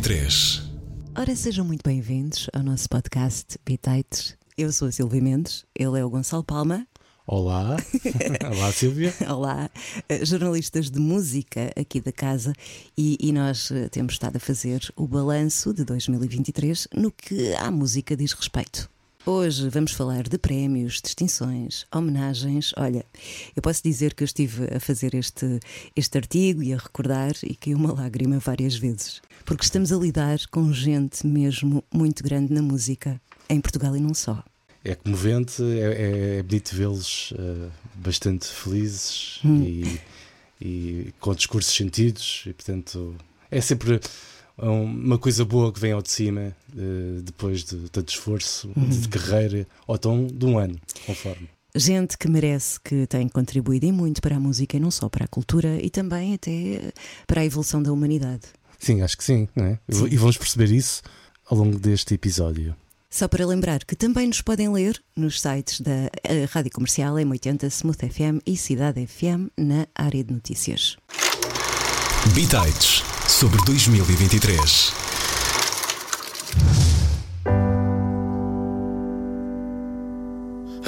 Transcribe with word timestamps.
2023. 0.00 0.62
Ora, 1.14 1.36
sejam 1.36 1.64
muito 1.64 1.82
bem-vindos 1.84 2.48
ao 2.54 2.62
nosso 2.62 2.88
podcast 2.88 3.58
Bitites. 3.66 4.34
Eu 4.56 4.72
sou 4.72 4.88
a 4.88 4.92
Silvia 4.92 5.20
Mendes, 5.20 5.66
ele 5.74 5.98
é 5.98 6.04
o 6.04 6.08
Gonçalo 6.08 6.42
Palma. 6.42 6.86
Olá, 7.26 7.76
olá 8.50 8.72
Silvia. 8.72 9.12
Olá, 9.28 9.70
eh, 10.08 10.24
jornalistas 10.24 10.90
de 10.90 10.98
música 10.98 11.70
aqui 11.78 12.00
da 12.00 12.12
casa 12.12 12.54
e, 12.96 13.18
e 13.20 13.30
nós 13.30 13.70
eh, 13.70 13.88
temos 13.90 14.14
estado 14.14 14.36
a 14.36 14.40
fazer 14.40 14.80
o 14.96 15.06
balanço 15.06 15.74
de 15.74 15.84
2023 15.84 16.88
no 16.94 17.12
que 17.12 17.54
à 17.54 17.70
música 17.70 18.16
diz 18.16 18.32
respeito. 18.32 18.88
Hoje 19.26 19.68
vamos 19.68 19.92
falar 19.92 20.22
de 20.22 20.38
prémios, 20.38 21.02
distinções, 21.02 21.86
homenagens. 21.94 22.72
Olha, 22.78 23.04
eu 23.54 23.60
posso 23.60 23.82
dizer 23.82 24.14
que 24.14 24.22
eu 24.22 24.24
estive 24.24 24.74
a 24.74 24.80
fazer 24.80 25.14
este, 25.14 25.60
este 25.94 26.16
artigo 26.16 26.62
e 26.62 26.72
a 26.72 26.78
recordar 26.78 27.32
e 27.42 27.54
caiu 27.54 27.76
uma 27.76 27.92
lágrima 27.92 28.38
várias 28.38 28.74
vezes. 28.76 29.20
Porque 29.44 29.64
estamos 29.64 29.92
a 29.92 29.96
lidar 29.96 30.38
com 30.50 30.72
gente 30.72 31.26
mesmo 31.26 31.84
muito 31.92 32.22
grande 32.22 32.52
na 32.52 32.62
música, 32.62 33.20
em 33.48 33.60
Portugal 33.60 33.96
e 33.96 34.00
não 34.00 34.14
só. 34.14 34.42
É 34.84 34.94
comovente, 34.94 35.62
é, 35.62 36.38
é 36.38 36.42
bonito 36.42 36.74
vê-los 36.74 37.32
uh, 37.32 37.70
bastante 37.96 38.46
felizes 38.46 39.40
hum. 39.44 39.62
e, 39.62 40.00
e, 40.60 41.14
com 41.20 41.34
discursos 41.34 41.74
sentidos, 41.74 42.44
e 42.46 42.52
portanto 42.54 43.14
é 43.50 43.60
sempre 43.60 44.00
uma 44.56 45.18
coisa 45.18 45.44
boa 45.44 45.72
que 45.72 45.80
vem 45.80 45.92
ao 45.92 46.02
de 46.02 46.10
cima 46.10 46.56
uh, 46.74 47.22
depois 47.22 47.64
de 47.64 47.88
tanto 47.90 48.08
esforço 48.08 48.70
uhum. 48.76 48.88
de 48.88 49.08
carreira, 49.08 49.66
ou 49.86 49.98
tão 49.98 50.26
de 50.26 50.46
um 50.46 50.58
ano, 50.58 50.78
conforme. 51.06 51.48
Gente 51.74 52.18
que 52.18 52.28
merece, 52.28 52.80
que 52.80 53.06
tem 53.06 53.28
contribuído 53.28 53.86
e 53.86 53.92
muito 53.92 54.20
para 54.20 54.36
a 54.36 54.40
música 54.40 54.76
e 54.76 54.80
não 54.80 54.90
só 54.90 55.08
para 55.08 55.24
a 55.24 55.28
cultura 55.28 55.78
e 55.80 55.88
também 55.88 56.34
até 56.34 56.92
para 57.26 57.42
a 57.42 57.44
evolução 57.44 57.80
da 57.80 57.92
humanidade. 57.92 58.42
Sim, 58.80 59.02
acho 59.02 59.16
que 59.16 59.24
sim, 59.24 59.48
é? 59.56 59.78
sim. 59.88 60.06
E 60.10 60.16
vamos 60.16 60.36
perceber 60.36 60.72
isso 60.72 61.02
ao 61.46 61.58
longo 61.58 61.78
deste 61.78 62.14
episódio. 62.14 62.74
Só 63.10 63.26
para 63.26 63.44
lembrar 63.44 63.84
que 63.84 63.96
também 63.96 64.28
nos 64.28 64.40
podem 64.40 64.72
ler 64.72 65.02
nos 65.16 65.40
sites 65.40 65.80
da 65.80 66.10
eh, 66.22 66.46
Rádio 66.48 66.70
Comercial 66.70 67.14
M80, 67.16 67.64
Smooth 67.68 68.08
FM 68.08 68.40
e 68.46 68.56
Cidade 68.56 69.04
FM 69.04 69.50
na 69.56 69.86
área 69.94 70.22
de 70.22 70.32
notícias. 70.32 70.96
Bitites 72.34 73.02
sobre 73.26 73.60
2023. 73.64 74.92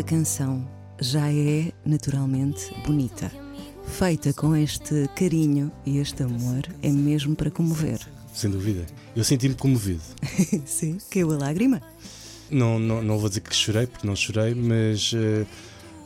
Esta 0.00 0.14
canção 0.16 0.66
já 0.98 1.30
é 1.30 1.72
naturalmente 1.84 2.72
bonita. 2.86 3.30
Feita 3.84 4.32
com 4.32 4.56
este 4.56 5.06
carinho 5.14 5.70
e 5.84 5.98
este 5.98 6.22
amor, 6.22 6.62
é 6.82 6.88
mesmo 6.88 7.36
para 7.36 7.50
comover. 7.50 8.00
Sem 8.32 8.50
dúvida. 8.50 8.86
Eu 9.14 9.22
senti-me 9.22 9.54
comovido. 9.54 10.00
Sim, 10.64 10.96
caiu 11.10 11.30
a 11.32 11.36
lágrima. 11.36 11.82
Não, 12.50 12.78
não, 12.78 13.02
não 13.02 13.18
vou 13.18 13.28
dizer 13.28 13.42
que 13.42 13.54
chorei, 13.54 13.86
porque 13.86 14.06
não 14.06 14.16
chorei, 14.16 14.54
mas 14.54 15.12
uh, 15.12 15.46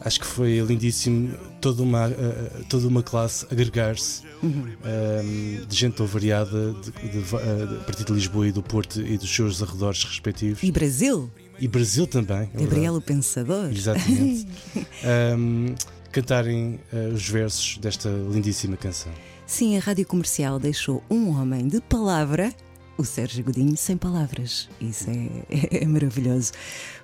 acho 0.00 0.18
que 0.18 0.26
foi 0.26 0.58
lindíssimo 0.58 1.32
toda 1.60 1.80
uma, 1.80 2.08
uh, 2.08 2.64
toda 2.68 2.88
uma 2.88 3.02
classe 3.02 3.46
agregar-se 3.48 4.22
uhum. 4.42 4.74
uh, 4.82 5.66
de 5.66 5.76
gente 5.76 5.94
tão 5.94 6.06
variada 6.06 6.72
de, 6.72 6.90
de, 6.90 7.22
de, 7.22 7.76
a 7.76 7.84
partir 7.84 8.02
de 8.02 8.12
Lisboa 8.12 8.48
e 8.48 8.50
do 8.50 8.60
Porto 8.60 9.00
e 9.00 9.16
dos 9.16 9.32
seus 9.32 9.62
arredores 9.62 10.02
respectivos. 10.02 10.64
E 10.64 10.72
Brasil? 10.72 11.30
E 11.58 11.68
Brasil 11.68 12.06
também. 12.06 12.50
É 12.54 12.60
Gabriel 12.60 12.94
o 12.94 13.00
Pensador. 13.00 13.70
Exatamente. 13.70 14.46
um, 15.38 15.74
cantarem 16.12 16.80
os 17.12 17.28
versos 17.28 17.78
desta 17.78 18.08
lindíssima 18.08 18.76
canção. 18.76 19.12
Sim, 19.46 19.76
a 19.76 19.80
rádio 19.80 20.06
comercial 20.06 20.58
deixou 20.58 21.02
um 21.10 21.28
homem 21.30 21.68
de 21.68 21.80
palavra 21.80 22.52
o 22.96 23.04
Sérgio 23.04 23.44
Godinho 23.44 23.76
sem 23.76 23.96
palavras. 23.96 24.68
Isso 24.80 25.08
é, 25.10 25.78
é, 25.82 25.86
maravilhoso. 25.86 26.52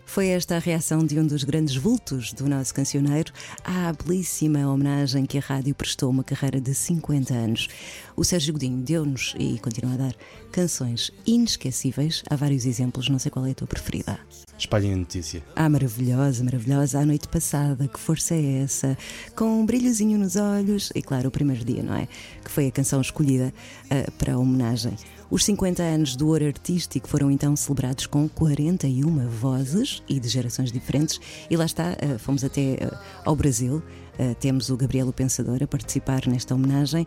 Foi 0.04 0.26
esta 0.26 0.56
a 0.56 0.58
reação 0.58 1.06
de 1.06 1.18
um 1.20 1.26
dos 1.26 1.44
grandes 1.44 1.76
vultos 1.76 2.32
do 2.32 2.48
nosso 2.48 2.74
cancioneiro 2.74 3.32
à 3.62 3.92
belíssima 3.92 4.66
homenagem 4.66 5.24
que 5.24 5.38
a 5.38 5.40
rádio 5.40 5.72
prestou 5.72 6.10
uma 6.10 6.24
carreira 6.24 6.60
de 6.60 6.74
50 6.74 7.32
anos. 7.32 7.68
O 8.16 8.24
Sérgio 8.24 8.52
Godinho 8.52 8.78
deu-nos 8.78 9.36
e 9.38 9.58
continua 9.60 9.94
a 9.94 9.96
dar 9.96 10.14
canções 10.50 11.12
inesquecíveis. 11.24 12.24
Há 12.28 12.34
vários 12.34 12.66
exemplos, 12.66 13.08
não 13.08 13.20
sei 13.20 13.30
qual 13.30 13.46
é 13.46 13.52
a 13.52 13.54
tua 13.54 13.68
preferida. 13.68 14.18
Espalhem 14.58 14.94
a 14.94 14.96
notícia. 14.96 15.42
Ah, 15.54 15.68
maravilhosa, 15.68 16.42
maravilhosa. 16.42 16.98
A 16.98 17.06
noite 17.06 17.28
passada, 17.28 17.86
que 17.86 17.98
força 17.98 18.34
é 18.34 18.62
essa? 18.62 18.98
Com 19.36 19.60
um 19.60 19.64
brilhozinho 19.64 20.18
nos 20.18 20.34
olhos. 20.34 20.90
E 20.94 21.02
claro, 21.02 21.28
o 21.28 21.30
primeiro 21.30 21.64
dia, 21.64 21.84
não 21.84 21.94
é? 21.94 22.08
Que 22.44 22.50
foi 22.50 22.66
a 22.66 22.72
canção 22.72 23.00
escolhida 23.00 23.54
uh, 23.84 24.10
para 24.12 24.34
a 24.34 24.38
homenagem. 24.38 24.96
Os 25.30 25.44
50 25.44 25.80
anos 25.80 26.16
do 26.16 26.26
ouro 26.26 26.44
artístico 26.44 27.06
foram 27.06 27.30
então 27.30 27.54
celebrados 27.54 28.04
com 28.04 28.28
41 28.28 29.28
vozes 29.28 30.02
e 30.08 30.18
de 30.18 30.28
gerações 30.28 30.72
diferentes. 30.72 31.20
E 31.48 31.56
lá 31.56 31.64
está, 31.64 31.96
eh, 32.00 32.18
fomos 32.18 32.42
até 32.42 32.72
eh, 32.72 32.90
ao 33.24 33.36
Brasil. 33.36 33.80
Eh, 34.18 34.34
temos 34.34 34.70
o 34.70 34.76
Gabriel 34.76 35.06
o 35.06 35.12
Pensador 35.12 35.62
a 35.62 35.68
participar 35.68 36.26
nesta 36.26 36.52
homenagem. 36.52 37.06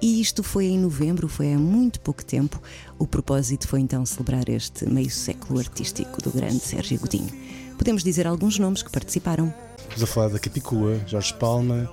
E 0.00 0.20
isto 0.20 0.44
foi 0.44 0.66
em 0.66 0.78
novembro, 0.78 1.26
foi 1.26 1.54
há 1.54 1.58
muito 1.58 1.98
pouco 2.00 2.24
tempo. 2.24 2.62
O 3.00 3.06
propósito 3.06 3.66
foi 3.66 3.80
então 3.80 4.06
celebrar 4.06 4.48
este 4.48 4.88
meio 4.88 5.10
século 5.10 5.58
artístico 5.58 6.22
do 6.22 6.30
grande 6.30 6.60
Sérgio 6.60 7.00
Godinho. 7.00 7.32
Podemos 7.76 8.04
dizer 8.04 8.28
alguns 8.28 8.60
nomes 8.60 8.80
que 8.80 8.92
participaram. 8.92 9.52
Estamos 9.76 10.04
a 10.04 10.06
falar 10.06 10.28
da 10.28 10.38
Capicua, 10.38 11.00
Jorge 11.04 11.34
Palma, 11.34 11.90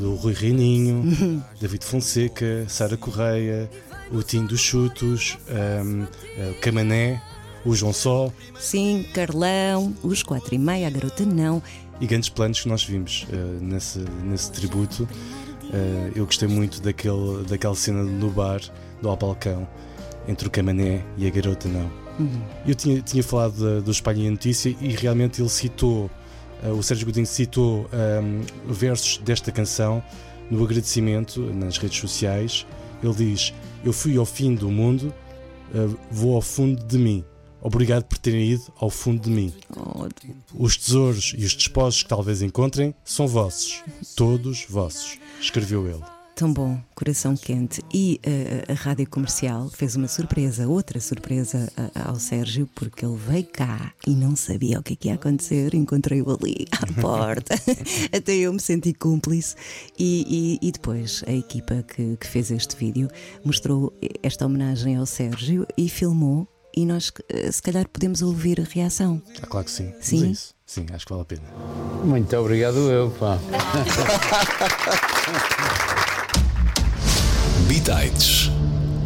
do 0.00 0.14
Rui 0.16 0.32
Reininho, 0.32 0.96
uhum. 0.96 1.42
David 1.60 1.84
Fonseca, 1.84 2.66
Sara 2.68 2.96
Correia, 2.96 3.70
o 4.12 4.22
Tim 4.22 4.44
dos 4.44 4.60
Chutos, 4.60 5.38
um, 5.84 6.02
o 6.50 6.54
Camané, 6.60 7.20
o 7.64 7.74
João 7.74 7.92
Só. 7.92 8.32
Sim, 8.58 9.06
Carlão, 9.14 9.94
os 10.02 10.22
Quatro 10.22 10.54
e 10.54 10.58
Meia, 10.58 10.86
a 10.86 10.90
Garota 10.90 11.24
Não. 11.24 11.62
E 12.00 12.06
grandes 12.06 12.28
planos 12.28 12.60
que 12.60 12.68
nós 12.68 12.84
vimos 12.84 13.26
uh, 13.30 13.64
nesse, 13.64 14.00
nesse 14.24 14.50
tributo. 14.52 15.04
Uh, 15.04 16.12
eu 16.14 16.26
gostei 16.26 16.48
muito 16.48 16.82
daquele, 16.82 17.44
daquela 17.48 17.74
cena 17.74 18.02
no 18.02 18.30
bar, 18.30 18.60
do 19.00 19.08
ao 19.08 19.16
balcão, 19.16 19.66
entre 20.26 20.46
o 20.46 20.50
Camané 20.50 21.04
e 21.16 21.26
a 21.26 21.30
Garota 21.30 21.68
Não. 21.68 21.90
Uhum. 22.18 22.42
Eu 22.66 22.74
tinha, 22.74 23.00
tinha 23.00 23.22
falado 23.22 23.80
do 23.80 23.90
Espalha 23.90 24.30
Notícia 24.30 24.76
e 24.80 24.88
realmente 24.88 25.40
ele 25.40 25.48
citou, 25.48 26.10
uh, 26.62 26.70
o 26.70 26.82
Sérgio 26.82 27.06
Godinho 27.06 27.26
citou 27.26 27.88
um, 27.92 28.72
versos 28.72 29.18
desta 29.18 29.50
canção 29.52 30.02
no 30.50 30.62
agradecimento 30.62 31.40
nas 31.54 31.78
redes 31.78 31.98
sociais. 31.98 32.66
Ele 33.02 33.14
diz: 33.14 33.54
Eu 33.84 33.92
fui 33.92 34.16
ao 34.16 34.24
fim 34.24 34.54
do 34.54 34.70
mundo, 34.70 35.12
uh, 35.74 35.98
vou 36.10 36.36
ao 36.36 36.42
fundo 36.42 36.84
de 36.84 36.98
mim. 36.98 37.24
Obrigado 37.60 38.04
por 38.04 38.18
terem 38.18 38.50
ido 38.50 38.72
ao 38.76 38.90
fundo 38.90 39.22
de 39.22 39.30
mim. 39.30 39.52
Os 40.52 40.76
tesouros 40.76 41.32
e 41.36 41.44
os 41.44 41.54
despojos 41.54 42.02
que 42.02 42.08
talvez 42.08 42.42
encontrem 42.42 42.92
são 43.04 43.28
vossos, 43.28 43.82
todos 44.16 44.66
vossos, 44.68 45.18
escreveu 45.40 45.86
ele. 45.86 46.11
Tão 46.34 46.52
bom, 46.52 46.80
coração 46.94 47.36
quente. 47.36 47.82
E 47.92 48.18
uh, 48.26 48.72
a 48.72 48.74
rádio 48.74 49.08
comercial 49.08 49.68
fez 49.68 49.96
uma 49.96 50.08
surpresa, 50.08 50.66
outra 50.66 50.98
surpresa 50.98 51.70
uh, 51.76 52.08
ao 52.08 52.16
Sérgio, 52.16 52.68
porque 52.74 53.04
ele 53.04 53.16
veio 53.16 53.46
cá 53.46 53.92
e 54.06 54.14
não 54.14 54.34
sabia 54.34 54.80
o 54.80 54.82
que, 54.82 54.94
é 54.94 54.96
que 54.96 55.08
ia 55.08 55.14
acontecer. 55.14 55.74
Encontrei-o 55.74 56.30
ali 56.30 56.66
à 56.72 56.86
porta, 57.00 57.54
até 58.16 58.34
eu 58.34 58.52
me 58.52 58.60
senti 58.60 58.94
cúmplice. 58.94 59.54
E, 59.98 60.58
e, 60.62 60.68
e 60.68 60.72
depois 60.72 61.22
a 61.26 61.32
equipa 61.32 61.82
que, 61.82 62.16
que 62.16 62.26
fez 62.26 62.50
este 62.50 62.76
vídeo 62.76 63.08
mostrou 63.44 63.92
esta 64.22 64.46
homenagem 64.46 64.96
ao 64.96 65.06
Sérgio 65.06 65.66
e 65.76 65.88
filmou 65.88 66.48
e 66.74 66.86
nós 66.86 67.12
eh, 67.28 67.52
se 67.52 67.60
calhar 67.60 67.86
podemos 67.88 68.22
ouvir 68.22 68.58
a 68.60 68.64
reação. 68.64 69.20
Ah, 69.42 69.46
claro 69.46 69.66
que 69.66 69.72
sim. 69.72 69.92
Sim. 70.00 70.34
Sim, 70.64 70.86
acho 70.92 71.04
que 71.04 71.12
vale 71.12 71.22
a 71.22 71.26
pena. 71.26 71.42
Muito 72.02 72.34
obrigado 72.34 72.90
eu, 72.90 73.10
pá. 73.10 73.38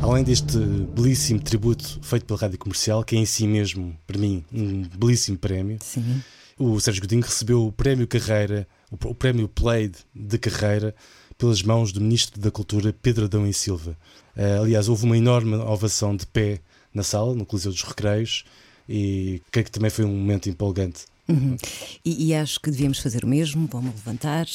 Além 0.03 0.23
deste 0.23 0.59
belíssimo 0.95 1.41
tributo 1.41 1.99
feito 2.03 2.27
pela 2.27 2.39
rádio 2.39 2.59
comercial, 2.59 3.03
que 3.03 3.17
é 3.17 3.19
em 3.19 3.25
si 3.25 3.47
mesmo, 3.47 3.97
para 4.07 4.19
mim, 4.19 4.45
um 4.53 4.83
belíssimo 4.83 5.39
prémio, 5.39 5.79
Sim. 5.81 6.23
o 6.59 6.79
Sérgio 6.79 7.01
Godinho 7.01 7.23
recebeu 7.23 7.67
o 7.67 7.73
prémio 7.73 8.07
Carreira, 8.07 8.69
o 8.91 9.15
prémio 9.15 9.49
Played 9.49 9.97
de 10.15 10.39
Carreira, 10.39 10.95
pelas 11.39 11.63
mãos 11.63 11.91
do 11.91 12.03
Ministro 12.03 12.39
da 12.39 12.51
Cultura, 12.51 12.93
Pedro 12.93 13.25
Adão 13.25 13.47
e 13.47 13.53
Silva. 13.53 13.97
Uh, 14.37 14.63
aliás, 14.63 14.89
houve 14.89 15.05
uma 15.05 15.17
enorme 15.17 15.55
ovação 15.55 16.15
de 16.15 16.27
pé 16.27 16.61
na 16.93 17.03
sala, 17.03 17.35
no 17.35 17.47
Coliseu 17.47 17.73
dos 17.73 17.83
Recreios, 17.83 18.45
e 18.87 19.41
creio 19.51 19.65
que 19.65 19.71
também 19.71 19.91
foi 19.91 20.05
um 20.05 20.15
momento 20.15 20.51
empolgante. 20.51 21.07
Uhum. 21.27 21.57
E, 22.05 22.29
e, 22.29 22.35
acho 22.35 22.61
que 22.61 22.71
devíamos 22.71 22.99
fazer 22.99 23.25
o 23.25 23.27
mesmo. 23.27 23.69
Vamos 23.73 23.95
levantar. 23.95 24.47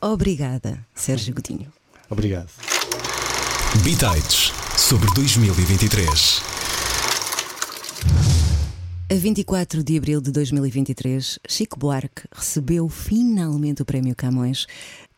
Obrigada, 0.00 0.86
Sérgio 0.94 1.34
Godinho. 1.34 1.72
Obrigado. 2.08 2.50
Bitites 3.82 4.52
sobre 4.76 5.12
2023. 5.14 6.42
A 9.08 9.14
24 9.14 9.84
de 9.84 9.96
abril 9.96 10.20
de 10.20 10.32
2023, 10.32 11.38
Chico 11.48 11.78
Buarque 11.78 12.22
recebeu 12.32 12.88
finalmente 12.88 13.80
o 13.80 13.84
Prémio 13.84 14.16
Camões 14.16 14.66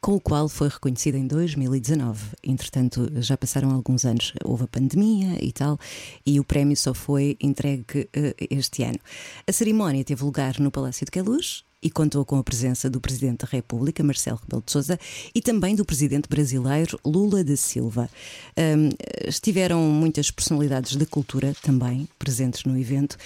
com 0.00 0.14
o 0.14 0.20
qual 0.20 0.48
foi 0.48 0.68
reconhecido 0.68 1.16
em 1.16 1.26
2019. 1.26 2.36
Entretanto, 2.44 3.10
já 3.16 3.36
passaram 3.36 3.70
alguns 3.70 4.04
anos, 4.04 4.32
houve 4.44 4.64
a 4.64 4.68
pandemia 4.68 5.38
e 5.42 5.52
tal, 5.52 5.78
e 6.24 6.38
o 6.38 6.44
prémio 6.44 6.76
só 6.76 6.92
foi 6.92 7.36
entregue 7.40 8.08
uh, 8.14 8.34
este 8.50 8.84
ano. 8.84 8.98
A 9.46 9.52
cerimónia 9.52 10.04
teve 10.04 10.22
lugar 10.22 10.60
no 10.60 10.70
Palácio 10.70 11.04
de 11.04 11.10
Queluz 11.10 11.64
e 11.82 11.90
contou 11.90 12.24
com 12.24 12.36
a 12.36 12.44
presença 12.44 12.90
do 12.90 13.00
Presidente 13.00 13.44
da 13.44 13.48
República, 13.50 14.02
Marcelo 14.02 14.38
Rebelo 14.42 14.62
de 14.64 14.72
Sousa, 14.72 14.98
e 15.34 15.40
também 15.40 15.76
do 15.76 15.84
Presidente 15.84 16.28
brasileiro, 16.28 16.98
Lula 17.04 17.44
da 17.44 17.56
Silva. 17.56 18.10
Um, 18.56 18.90
estiveram 19.26 19.82
muitas 19.82 20.30
personalidades 20.30 20.96
da 20.96 21.06
cultura 21.06 21.54
também 21.62 22.08
presentes 22.18 22.64
no 22.64 22.76
evento 22.76 23.16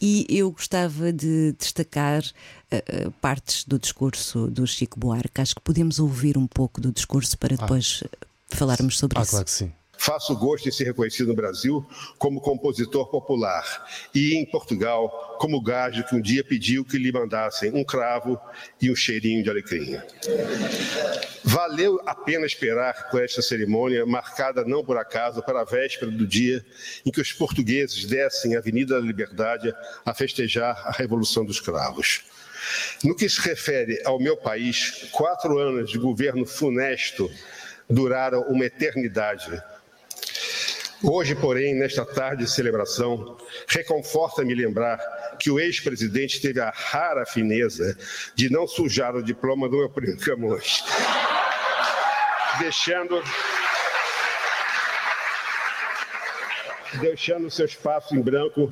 e 0.00 0.26
eu 0.28 0.50
gostava 0.50 1.12
de 1.12 1.54
destacar 1.58 2.22
uh, 2.22 3.10
partes 3.20 3.64
do 3.64 3.78
discurso 3.78 4.48
do 4.48 4.66
Chico 4.66 4.98
Buarque. 4.98 5.40
Acho 5.40 5.54
que 5.54 5.60
podemos 5.60 6.00
ouvir 6.00 6.36
um 6.36 6.46
pouco 6.46 6.80
do 6.80 6.90
discurso 6.90 7.38
para 7.38 7.54
ah. 7.54 7.58
depois 7.58 8.02
ah. 8.04 8.26
falarmos 8.48 8.98
sobre 8.98 9.18
ah, 9.18 9.22
isso. 9.22 9.30
Claro 9.30 9.44
que 9.44 9.52
sim. 9.52 9.72
Faço 10.00 10.34
gosto 10.34 10.66
em 10.66 10.72
ser 10.72 10.84
reconhecido 10.84 11.26
no 11.26 11.34
Brasil 11.34 11.86
como 12.16 12.40
compositor 12.40 13.10
popular 13.10 13.86
e 14.14 14.34
em 14.34 14.46
Portugal 14.46 15.36
como 15.38 15.60
gajo 15.60 16.02
que 16.04 16.16
um 16.16 16.22
dia 16.22 16.42
pediu 16.42 16.86
que 16.86 16.96
lhe 16.96 17.12
mandassem 17.12 17.70
um 17.74 17.84
cravo 17.84 18.40
e 18.80 18.90
um 18.90 18.96
cheirinho 18.96 19.42
de 19.42 19.50
alecrim. 19.50 20.00
Valeu 21.44 22.00
a 22.06 22.14
pena 22.14 22.46
esperar 22.46 23.10
por 23.10 23.22
esta 23.22 23.42
cerimônia, 23.42 24.06
marcada 24.06 24.64
não 24.64 24.82
por 24.82 24.96
acaso 24.96 25.42
para 25.42 25.60
a 25.60 25.64
véspera 25.64 26.10
do 26.10 26.26
dia 26.26 26.64
em 27.04 27.10
que 27.10 27.20
os 27.20 27.30
portugueses 27.34 28.06
descem 28.06 28.56
a 28.56 28.58
Avenida 28.58 28.98
da 28.98 29.06
Liberdade 29.06 29.70
a 30.02 30.14
festejar 30.14 30.80
a 30.86 30.92
Revolução 30.92 31.44
dos 31.44 31.60
Cravos. 31.60 32.22
No 33.04 33.14
que 33.14 33.28
se 33.28 33.38
refere 33.42 34.00
ao 34.06 34.18
meu 34.18 34.38
país, 34.38 35.10
quatro 35.12 35.58
anos 35.58 35.90
de 35.90 35.98
governo 35.98 36.46
funesto 36.46 37.30
duraram 37.90 38.42
uma 38.44 38.64
eternidade 38.64 39.62
Hoje, 41.02 41.34
porém, 41.34 41.74
nesta 41.74 42.04
tarde 42.04 42.44
de 42.44 42.50
celebração, 42.50 43.38
reconforta-me 43.66 44.54
lembrar 44.54 44.98
que 45.38 45.50
o 45.50 45.58
ex-presidente 45.58 46.42
teve 46.42 46.60
a 46.60 46.68
rara 46.68 47.24
fineza 47.24 47.96
de 48.34 48.50
não 48.50 48.66
sujar 48.66 49.16
o 49.16 49.22
diploma 49.22 49.66
do 49.66 49.78
meu 49.78 49.88
primo 49.88 50.18
Camões, 50.18 50.84
deixando 52.58 53.22
deixando 57.00 57.50
seu 57.50 57.64
espaço 57.64 58.14
em 58.14 58.20
branco 58.20 58.70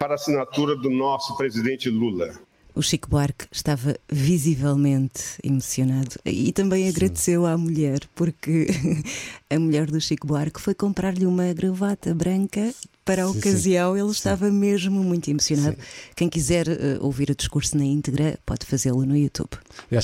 para 0.00 0.14
a 0.14 0.16
assinatura 0.16 0.74
do 0.74 0.90
nosso 0.90 1.36
presidente 1.36 1.88
Lula. 1.88 2.34
O 2.74 2.82
Chico 2.82 3.08
Buarque 3.08 3.46
estava 3.52 3.96
visivelmente 4.10 5.22
emocionado 5.42 6.16
e 6.24 6.52
também 6.52 6.88
agradeceu 6.88 7.42
Sim. 7.42 7.48
à 7.48 7.58
mulher, 7.58 8.00
porque 8.14 8.66
a 9.50 9.58
mulher 9.58 9.90
do 9.90 10.00
Chico 10.00 10.26
Buarque 10.26 10.60
foi 10.60 10.74
comprar-lhe 10.74 11.26
uma 11.26 11.52
gravata 11.52 12.14
branca 12.14 12.72
para 13.04 13.24
a 13.24 13.28
sim, 13.28 13.38
ocasião. 13.38 13.94
Sim. 13.94 14.00
Ele 14.00 14.10
estava 14.10 14.50
mesmo 14.50 15.02
muito 15.02 15.28
emocionado. 15.28 15.76
Quem 16.16 16.28
quiser 16.28 16.68
uh, 16.68 17.04
ouvir 17.04 17.30
o 17.30 17.34
discurso 17.34 17.76
na 17.76 17.84
íntegra 17.84 18.38
pode 18.46 18.64
fazê-lo 18.64 19.04
no 19.04 19.16
YouTube. 19.16 19.50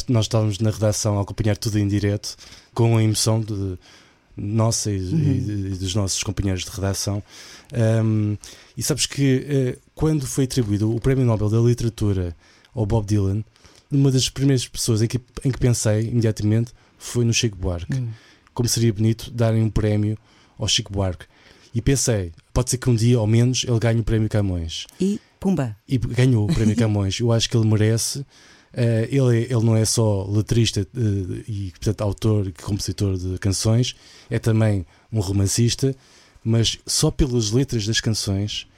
Nós 0.09 0.27
estávamos 0.27 0.59
na 0.59 0.71
redação 0.71 1.19
a 1.19 1.23
acompanhar 1.23 1.57
tudo 1.57 1.79
em 1.79 1.89
direto, 1.89 2.37
com 2.75 2.97
a 2.97 3.03
emoção 3.03 3.41
de 3.41 3.79
nossa 4.37 4.91
e, 4.91 4.99
uhum. 4.99 5.19
e, 5.19 5.73
e, 5.73 5.77
dos 5.77 5.95
nossos 5.95 6.23
companheiros 6.23 6.65
de 6.65 6.71
redação. 6.71 7.23
Um, 8.05 8.37
e 8.77 8.83
sabes 8.83 9.07
que 9.07 9.77
uh, 9.77 9.81
quando 9.95 10.27
foi 10.27 10.45
atribuído 10.45 10.95
o 10.95 11.01
Prémio 11.01 11.25
Nobel 11.25 11.49
da 11.49 11.59
Literatura 11.59 12.35
ao 12.79 12.87
Bob 12.87 13.05
Dylan, 13.05 13.45
uma 13.91 14.11
das 14.11 14.29
primeiras 14.29 14.69
pessoas 14.69 15.03
em 15.03 15.09
que, 15.09 15.21
em 15.45 15.51
que 15.51 15.59
pensei 15.59 16.03
imediatamente 16.03 16.73
foi 16.97 17.25
no 17.25 17.33
Chico 17.35 17.57
Buarque. 17.57 17.95
Hum. 17.95 18.09
Como 18.55 18.69
seria 18.69 18.93
bonito 18.93 19.31
darem 19.33 19.63
um 19.63 19.71
prémio 19.71 20.17
ao 20.57 20.69
Chico 20.69 20.93
Buarque. 20.93 21.27
E 21.75 21.83
pensei, 21.83 22.33
pode 22.53 22.71
ser 22.71 22.79
que 22.79 22.89
um 22.89 22.95
dia, 22.95 23.19
ao 23.19 23.27
menos, 23.27 23.65
ele 23.67 23.79
ganhe 23.79 24.01
o 24.01 24.05
prémio 24.05 24.29
Camões. 24.29 24.87
E 25.01 25.21
pumba! 25.41 25.77
E 25.89 25.99
ganhou 25.99 26.49
o 26.49 26.55
prémio 26.55 26.75
Camões. 26.77 27.19
Eu 27.19 27.33
acho 27.33 27.49
que 27.49 27.57
ele 27.57 27.67
merece. 27.67 28.21
Uh, 28.21 29.09
ele, 29.09 29.45
ele 29.45 29.65
não 29.65 29.75
é 29.75 29.85
só 29.85 30.25
letrista 30.27 30.83
uh, 30.83 31.45
e, 31.49 31.73
portanto, 31.73 32.03
autor 32.03 32.47
e 32.47 32.53
compositor 32.53 33.17
de 33.17 33.39
canções, 33.39 33.97
é 34.29 34.39
também 34.39 34.87
um 35.11 35.21
romancista, 35.21 35.97
mas 36.45 36.79
só 36.87 37.11
pelas 37.11 37.51
letras 37.51 37.87
das 37.87 38.01
canções 38.01 38.69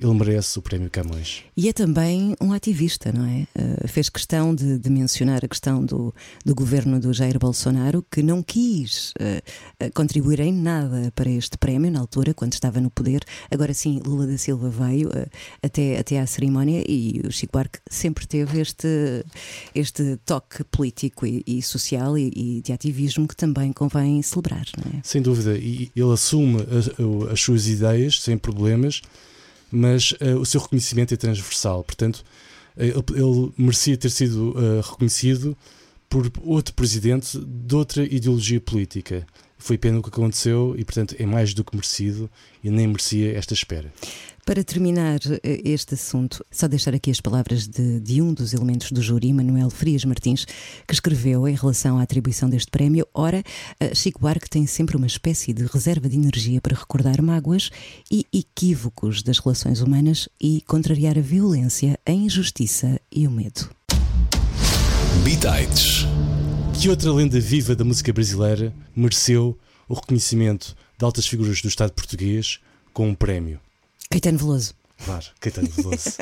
ele 0.00 0.14
merece 0.14 0.58
o 0.58 0.62
Prémio 0.62 0.88
Camões. 0.88 1.42
E 1.56 1.68
é 1.68 1.72
também 1.72 2.36
um 2.40 2.52
ativista, 2.52 3.12
não 3.12 3.24
é? 3.24 3.46
Uh, 3.58 3.88
fez 3.88 4.08
questão 4.08 4.54
de, 4.54 4.78
de, 4.78 4.88
mencionar 4.88 5.44
a 5.44 5.48
questão 5.48 5.84
do, 5.84 6.14
do 6.44 6.54
governo 6.54 7.00
do 7.00 7.12
Jair 7.12 7.38
Bolsonaro, 7.38 8.04
que 8.08 8.22
não 8.22 8.42
quis 8.42 9.12
uh, 9.12 9.92
contribuir 9.94 10.38
em 10.40 10.52
nada 10.52 11.12
para 11.16 11.28
este 11.28 11.58
prémio 11.58 11.90
na 11.90 11.98
altura, 11.98 12.32
quando 12.32 12.52
estava 12.52 12.80
no 12.80 12.90
poder. 12.90 13.22
Agora 13.50 13.74
sim, 13.74 14.00
Lula 14.04 14.26
da 14.26 14.38
Silva 14.38 14.70
veio 14.70 15.08
uh, 15.08 15.26
até, 15.62 15.98
até 15.98 16.20
à 16.20 16.26
cerimónia 16.26 16.84
e 16.88 17.20
o 17.26 17.32
Chico 17.32 17.52
Buarque 17.54 17.80
sempre 17.90 18.26
teve 18.26 18.60
este, 18.60 19.24
este 19.74 20.16
toque 20.24 20.62
político 20.64 21.26
e, 21.26 21.42
e 21.44 21.60
social 21.60 22.16
e, 22.16 22.30
e, 22.36 22.62
de 22.62 22.72
ativismo 22.72 23.26
que 23.26 23.34
também 23.34 23.72
convém 23.72 24.22
celebrar, 24.22 24.66
não 24.76 24.98
é? 24.98 25.00
Sem 25.02 25.20
dúvida, 25.20 25.56
e 25.58 25.90
ele 25.96 26.12
assume 26.12 26.58
as, 26.62 27.32
as 27.32 27.40
suas 27.40 27.66
ideias 27.66 28.20
sem 28.20 28.38
problemas 28.38 29.02
mas 29.70 30.12
uh, 30.12 30.38
o 30.40 30.46
seu 30.46 30.60
reconhecimento 30.60 31.14
é 31.14 31.16
transversal. 31.16 31.84
Portanto, 31.84 32.24
uh, 32.76 32.82
ele, 32.82 32.94
ele, 33.22 33.52
merecia 33.56 33.96
ter 33.96 34.10
sido 34.10 34.50
uh, 34.50 34.80
reconhecido 34.80 35.56
por 36.08 36.30
outro 36.42 36.74
presidente 36.74 37.38
de 37.38 37.74
outra 37.74 38.02
ideologia 38.02 38.60
política. 38.60 39.26
Foi 39.58 39.76
pena 39.76 39.98
o 39.98 40.02
que 40.02 40.08
aconteceu 40.08 40.74
e, 40.78 40.84
portanto, 40.84 41.16
é 41.18 41.26
mais 41.26 41.52
do 41.52 41.64
que 41.64 41.74
merecido 41.74 42.30
e 42.62 42.70
nem 42.70 42.86
merecia 42.86 43.36
esta 43.36 43.52
espera. 43.52 43.92
Para 44.48 44.64
terminar 44.64 45.20
eh, 45.42 45.60
este 45.62 45.92
assunto, 45.92 46.42
só 46.50 46.66
deixar 46.66 46.94
aqui 46.94 47.10
as 47.10 47.20
palavras 47.20 47.68
de, 47.68 48.00
de, 48.00 48.22
um 48.22 48.32
dos 48.32 48.54
elementos 48.54 48.90
do 48.90 49.02
júri, 49.02 49.30
Manuel 49.30 49.68
Frias 49.68 50.06
Martins, 50.06 50.46
que 50.86 50.94
escreveu 50.94 51.46
em 51.46 51.54
relação 51.54 51.98
à 51.98 52.02
atribuição 52.02 52.48
deste 52.48 52.70
prémio: 52.70 53.06
Ora, 53.12 53.42
Chico 53.94 54.20
Buarque 54.20 54.48
tem 54.48 54.66
sempre 54.66 54.96
uma 54.96 55.06
espécie 55.06 55.52
de 55.52 55.66
reserva 55.66 56.08
de 56.08 56.16
energia 56.16 56.62
para 56.62 56.74
recordar 56.74 57.20
mágoas 57.20 57.68
e 58.10 58.24
equívocos 58.32 59.22
das 59.22 59.38
relações 59.38 59.82
humanas 59.82 60.30
e 60.40 60.62
contrariar 60.62 61.18
a 61.18 61.20
violência, 61.20 62.00
a 62.06 62.10
injustiça 62.10 62.98
e 63.12 63.26
o 63.26 63.30
medo. 63.30 63.68
Bitites. 65.24 66.06
Que 66.80 66.88
outra 66.88 67.12
lenda 67.12 67.38
viva 67.38 67.76
da 67.76 67.84
música 67.84 68.14
brasileira 68.14 68.72
mereceu 68.96 69.58
o 69.86 69.92
reconhecimento 69.92 70.74
de 70.98 71.04
altas 71.04 71.26
figuras 71.26 71.60
do 71.60 71.68
Estado 71.68 71.92
português 71.92 72.60
com 72.94 73.10
um 73.10 73.14
prémio? 73.14 73.60
Caetano 74.10 74.38
Veloso. 74.38 74.74
Claro, 75.04 75.26
Caetano 75.38 75.68
Veloso. 75.68 76.16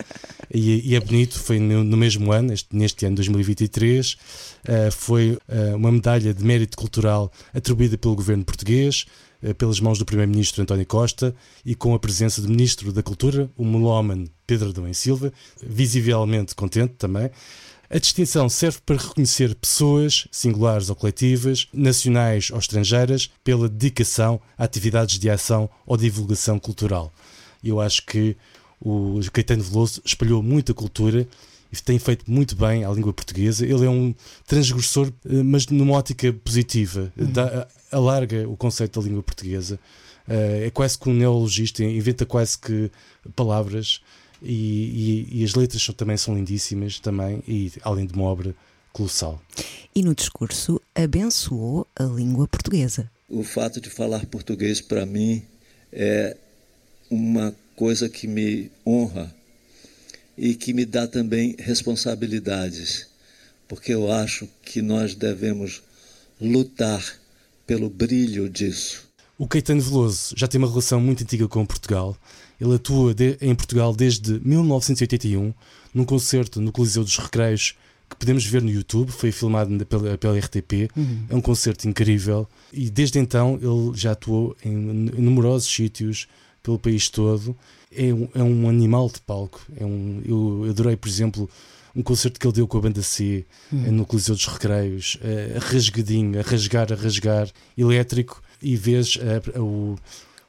e, 0.53 0.91
e, 0.91 0.95
é 0.97 1.01
bonito, 1.01 1.39
foi 1.39 1.59
no, 1.59 1.85
no 1.85 1.97
mesmo 1.97 2.33
ano, 2.33 2.53
este, 2.53 2.75
neste 2.77 3.07
ano 3.07 3.17
2023, 3.17 4.13
uh, 4.13 4.93
foi 4.93 5.33
uh, 5.33 5.77
uma 5.77 5.91
medalha 5.93 6.35
de 6.35 6.45
mérito 6.45 6.77
cultural 6.77 7.33
atribuída 7.55 7.97
pelo 7.97 8.15
governo 8.15 8.45
português, 8.45 9.07
uh, 9.43 9.55
pelas 9.55 9.81
mãos 9.81 9.99
do 9.99 10.05
Primeiro-Ministro 10.05 10.63
António 10.63 10.85
Costa 10.85 11.35
e 11.65 11.75
com 11.75 11.95
a 11.95 11.99
presença 11.99 12.43
do 12.43 12.49
Ministro 12.49 12.93
da 12.93 13.03
Cultura, 13.03 13.49
o 13.57 13.65
melómano 13.65 14.29
Pedro 14.47 14.71
Adão 14.71 14.93
Silva, 14.93 15.33
visivelmente 15.63 16.55
contente 16.55 16.95
também. 16.99 17.31
A 17.89 17.99
distinção 17.99 18.49
serve 18.49 18.79
para 18.85 18.97
reconhecer 18.97 19.55
pessoas, 19.55 20.27
singulares 20.33 20.91
ou 20.91 20.97
coletivas, 20.97 21.69
nacionais 21.73 22.51
ou 22.51 22.59
estrangeiras, 22.59 23.31
pela 23.45 23.69
dedicação 23.69 24.41
a 24.59 24.65
atividades 24.65 25.21
de 25.21 25.31
ação 25.31 25.71
ou 25.87 25.97
divulgação 25.97 26.59
cultural. 26.59 27.13
Eu 27.69 27.81
acho 27.81 28.05
que 28.05 28.37
o 28.81 29.21
Caetano 29.33 29.63
Veloso 29.63 30.03
espalhou 30.05 30.43
muita 30.43 30.75
cultura 30.75 31.27
e 31.73 31.77
tem 31.83 31.99
feito 31.99 32.31
muito 32.31 32.55
bem 32.55 32.85
à 32.85 32.91
língua 32.91 33.13
portuguesa. 33.13 33.65
Ele 33.65 33.85
é 33.85 33.91
um 33.91 34.15
transgressor, 34.47 35.13
eh, 35.25 35.43
mas 35.43 35.67
numa 35.67 35.95
ótica 35.95 36.33
positiva, 36.33 37.13
uhum. 37.17 37.33
Dá, 37.33 37.67
alarga 37.91 38.49
o 38.49 38.57
conceito 38.57 39.01
da 39.01 39.07
língua 39.07 39.23
portuguesa. 39.23 39.79
Eh, 40.29 40.67
é 40.67 40.71
quase 40.71 40.99
que 40.99 41.09
um 41.09 41.15
neologista, 41.15 41.83
inventa 41.83 42.25
quase 42.25 42.59
que 42.59 42.91
palavras 43.35 44.01
e, 44.43 45.27
e, 45.33 45.41
e 45.41 45.45
as 45.45 45.55
letras 45.55 45.83
são, 45.83 45.95
também 45.95 46.17
são 46.17 46.35
lindíssimas 46.35 46.99
também 47.01 47.43
e 47.49 47.73
além 47.83 48.07
de 48.07 48.15
uma 48.15 48.25
obra 48.25 48.55
colossal. 48.93 49.41
E 49.95 50.03
no 50.03 50.15
discurso 50.15 50.81
abençoou 50.95 51.87
a 51.97 52.05
língua 52.05 52.47
portuguesa. 52.47 53.11
O 53.29 53.43
fato 53.43 53.81
de 53.81 53.91
falar 53.91 54.25
português 54.27 54.81
para 54.81 55.05
mim 55.05 55.43
é 55.93 56.37
uma 57.11 57.55
coisa 57.75 58.09
que 58.09 58.27
me 58.27 58.71
honra 58.87 59.35
e 60.37 60.55
que 60.55 60.73
me 60.73 60.85
dá 60.85 61.07
também 61.07 61.55
responsabilidades, 61.59 63.07
porque 63.69 63.93
eu 63.93 64.13
acho 64.13 64.49
que 64.63 64.83
nós 64.83 65.15
devemos 65.15 65.83
lutar 66.41 67.03
pelo 67.67 67.89
brilho 67.89 68.49
disso. 68.49 69.07
O 69.39 69.47
Caetano 69.47 69.83
Veloso 69.83 70.35
já 70.37 70.49
tem 70.49 70.59
uma 70.59 70.69
relação 70.69 71.01
muito 71.01 71.23
antiga 71.23 71.47
com 71.47 71.65
Portugal. 71.67 72.17
Ele 72.61 72.75
atua 72.75 73.15
de, 73.15 73.37
em 73.41 73.55
Portugal 73.55 73.95
desde 73.95 74.41
1981, 74.41 75.53
num 75.93 76.05
concerto 76.05 76.61
no 76.61 76.73
Coliseu 76.73 77.05
dos 77.05 77.19
Recreios 77.19 77.75
que 78.09 78.17
podemos 78.17 78.45
ver 78.47 78.63
no 78.63 78.71
YouTube, 78.71 79.11
foi 79.11 79.33
filmado 79.33 79.85
pela, 79.85 80.17
pela 80.17 80.39
RTP. 80.39 80.89
Uhum. 80.97 81.27
É 81.29 81.35
um 81.35 81.41
concerto 81.41 81.89
incrível 81.89 82.49
e 82.73 82.89
desde 82.89 83.19
então 83.19 83.59
ele 83.61 83.97
já 83.97 84.13
atuou 84.13 84.57
em, 84.65 84.71
em 84.71 85.21
numerosos 85.21 85.69
sítios 85.69 86.29
pelo 86.67 86.79
país 86.81 87.09
todo. 87.09 87.57
É 87.95 88.13
um, 88.13 88.29
é 88.35 88.43
um 88.43 88.69
animal 88.69 89.09
de 89.09 89.21
palco. 89.21 89.61
É 89.77 89.85
um, 89.85 90.21
eu 90.25 90.67
adorei, 90.69 90.97
por 90.97 91.09
exemplo, 91.09 91.49
um 91.95 92.03
concerto 92.03 92.41
que 92.41 92.47
ele 92.47 92.55
deu 92.55 92.67
com 92.67 92.77
a 92.77 92.81
banda 92.81 93.03
C 93.03 93.47
hum. 93.73 93.93
no 93.93 94.05
Coliseu 94.05 94.35
dos 94.35 94.47
Recreios, 94.47 95.17
a 95.57 95.61
rasgadinho, 95.61 96.39
a 96.39 96.43
rasgar, 96.43 96.93
a 96.93 96.97
rasgar, 96.97 97.49
elétrico, 97.79 98.43
e 98.61 98.75
vês 98.75 99.17
o, 99.55 99.95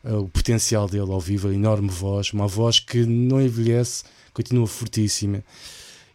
o 0.04 0.28
potencial 0.30 0.90
dele 0.90 1.12
ao 1.12 1.20
vivo, 1.20 1.50
a 1.50 1.54
enorme 1.54 1.90
voz, 1.90 2.34
uma 2.34 2.48
voz 2.48 2.80
que 2.80 3.06
não 3.06 3.40
envelhece, 3.40 4.04
continua 4.34 4.66
fortíssima. 4.66 5.44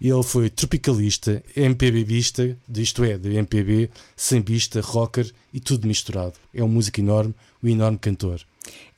Ele 0.02 0.23
foi 0.25 0.50
tropicalista, 0.50 1.44
MPBista, 1.54 2.59
isto 2.76 3.04
é, 3.04 3.16
de 3.16 3.37
MPB, 3.37 3.88
sambista, 4.16 4.80
rocker 4.80 5.32
e 5.54 5.61
tudo 5.61 5.87
misturado. 5.87 6.32
É 6.52 6.64
um 6.64 6.66
músico 6.66 6.99
enorme, 6.99 7.32
um 7.62 7.68
enorme 7.68 7.99
cantor. 7.99 8.40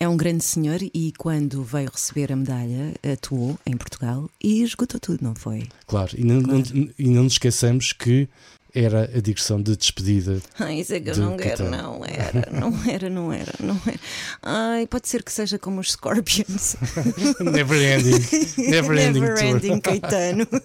É 0.01 0.09
um 0.09 0.17
grande 0.17 0.43
senhor 0.43 0.81
e 0.83 1.13
quando 1.19 1.63
veio 1.63 1.91
receber 1.91 2.33
a 2.33 2.37
medalha 2.37 2.95
atuou 3.13 3.59
em 3.67 3.77
Portugal 3.77 4.31
e 4.43 4.63
esgotou 4.63 4.99
tudo, 4.99 5.23
não 5.23 5.35
foi? 5.35 5.69
Claro, 5.87 6.13
e 6.17 6.25
não, 6.25 6.43
claro. 6.43 6.63
não, 6.73 6.89
e 6.99 7.09
não 7.09 7.25
nos 7.25 7.35
esqueçamos 7.35 7.93
que 7.93 8.27
era 8.75 9.05
a 9.05 9.21
digressão 9.21 9.63
de 9.63 9.77
despedida. 9.77 10.41
Ai, 10.59 10.81
isso 10.81 10.93
é 10.95 11.01
que 11.01 11.11
eu 11.11 11.17
não 11.17 11.37
quero, 11.37 11.71
não 11.71 12.05
era, 12.05 12.49
não 12.51 12.77
era, 12.91 13.09
não 13.09 13.33
era, 13.33 13.53
não 13.61 13.81
era. 13.87 14.01
Ai, 14.43 14.87
pode 14.89 15.09
ser 15.09 15.23
que 15.23 15.33
seja 15.33 15.59
como 15.59 15.81
os 15.81 15.93
Scorpions. 15.93 16.75
never 17.41 17.81
ending, 17.81 18.21
never 18.59 18.99
ending, 18.99 19.21
never 19.21 19.45
ending 19.45 19.81
Caetano. 19.81 20.47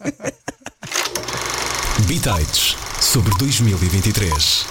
Bitites 2.07 2.75
sobre 2.99 3.37
2023. 3.37 4.65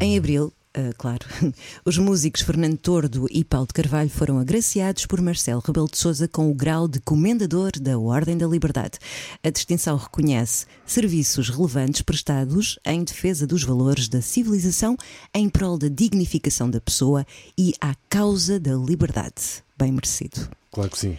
Em 0.00 0.18
abril, 0.18 0.52
Uh, 0.76 0.94
claro. 0.96 1.26
Os 1.84 1.98
músicos 1.98 2.42
Fernando 2.42 2.76
Tordo 2.76 3.26
e 3.28 3.42
Paulo 3.42 3.66
de 3.66 3.72
Carvalho 3.72 4.08
foram 4.08 4.38
agraciados 4.38 5.04
por 5.04 5.20
Marcelo 5.20 5.60
Rebelo 5.64 5.88
de 5.90 5.98
Sousa 5.98 6.28
com 6.28 6.48
o 6.48 6.54
grau 6.54 6.86
de 6.86 7.00
Comendador 7.00 7.72
da 7.80 7.98
Ordem 7.98 8.38
da 8.38 8.46
Liberdade. 8.46 8.98
A 9.42 9.50
distinção 9.50 9.96
reconhece 9.96 10.66
serviços 10.86 11.48
relevantes 11.48 12.02
prestados 12.02 12.78
em 12.84 13.02
defesa 13.02 13.48
dos 13.48 13.64
valores 13.64 14.08
da 14.08 14.22
civilização 14.22 14.96
em 15.34 15.48
prol 15.48 15.76
da 15.76 15.88
dignificação 15.88 16.70
da 16.70 16.80
pessoa 16.80 17.26
e 17.58 17.74
à 17.80 17.96
causa 18.08 18.60
da 18.60 18.74
liberdade. 18.74 19.64
Bem 19.76 19.90
merecido. 19.90 20.48
Claro 20.70 20.90
que 20.90 20.98
sim. 20.98 21.18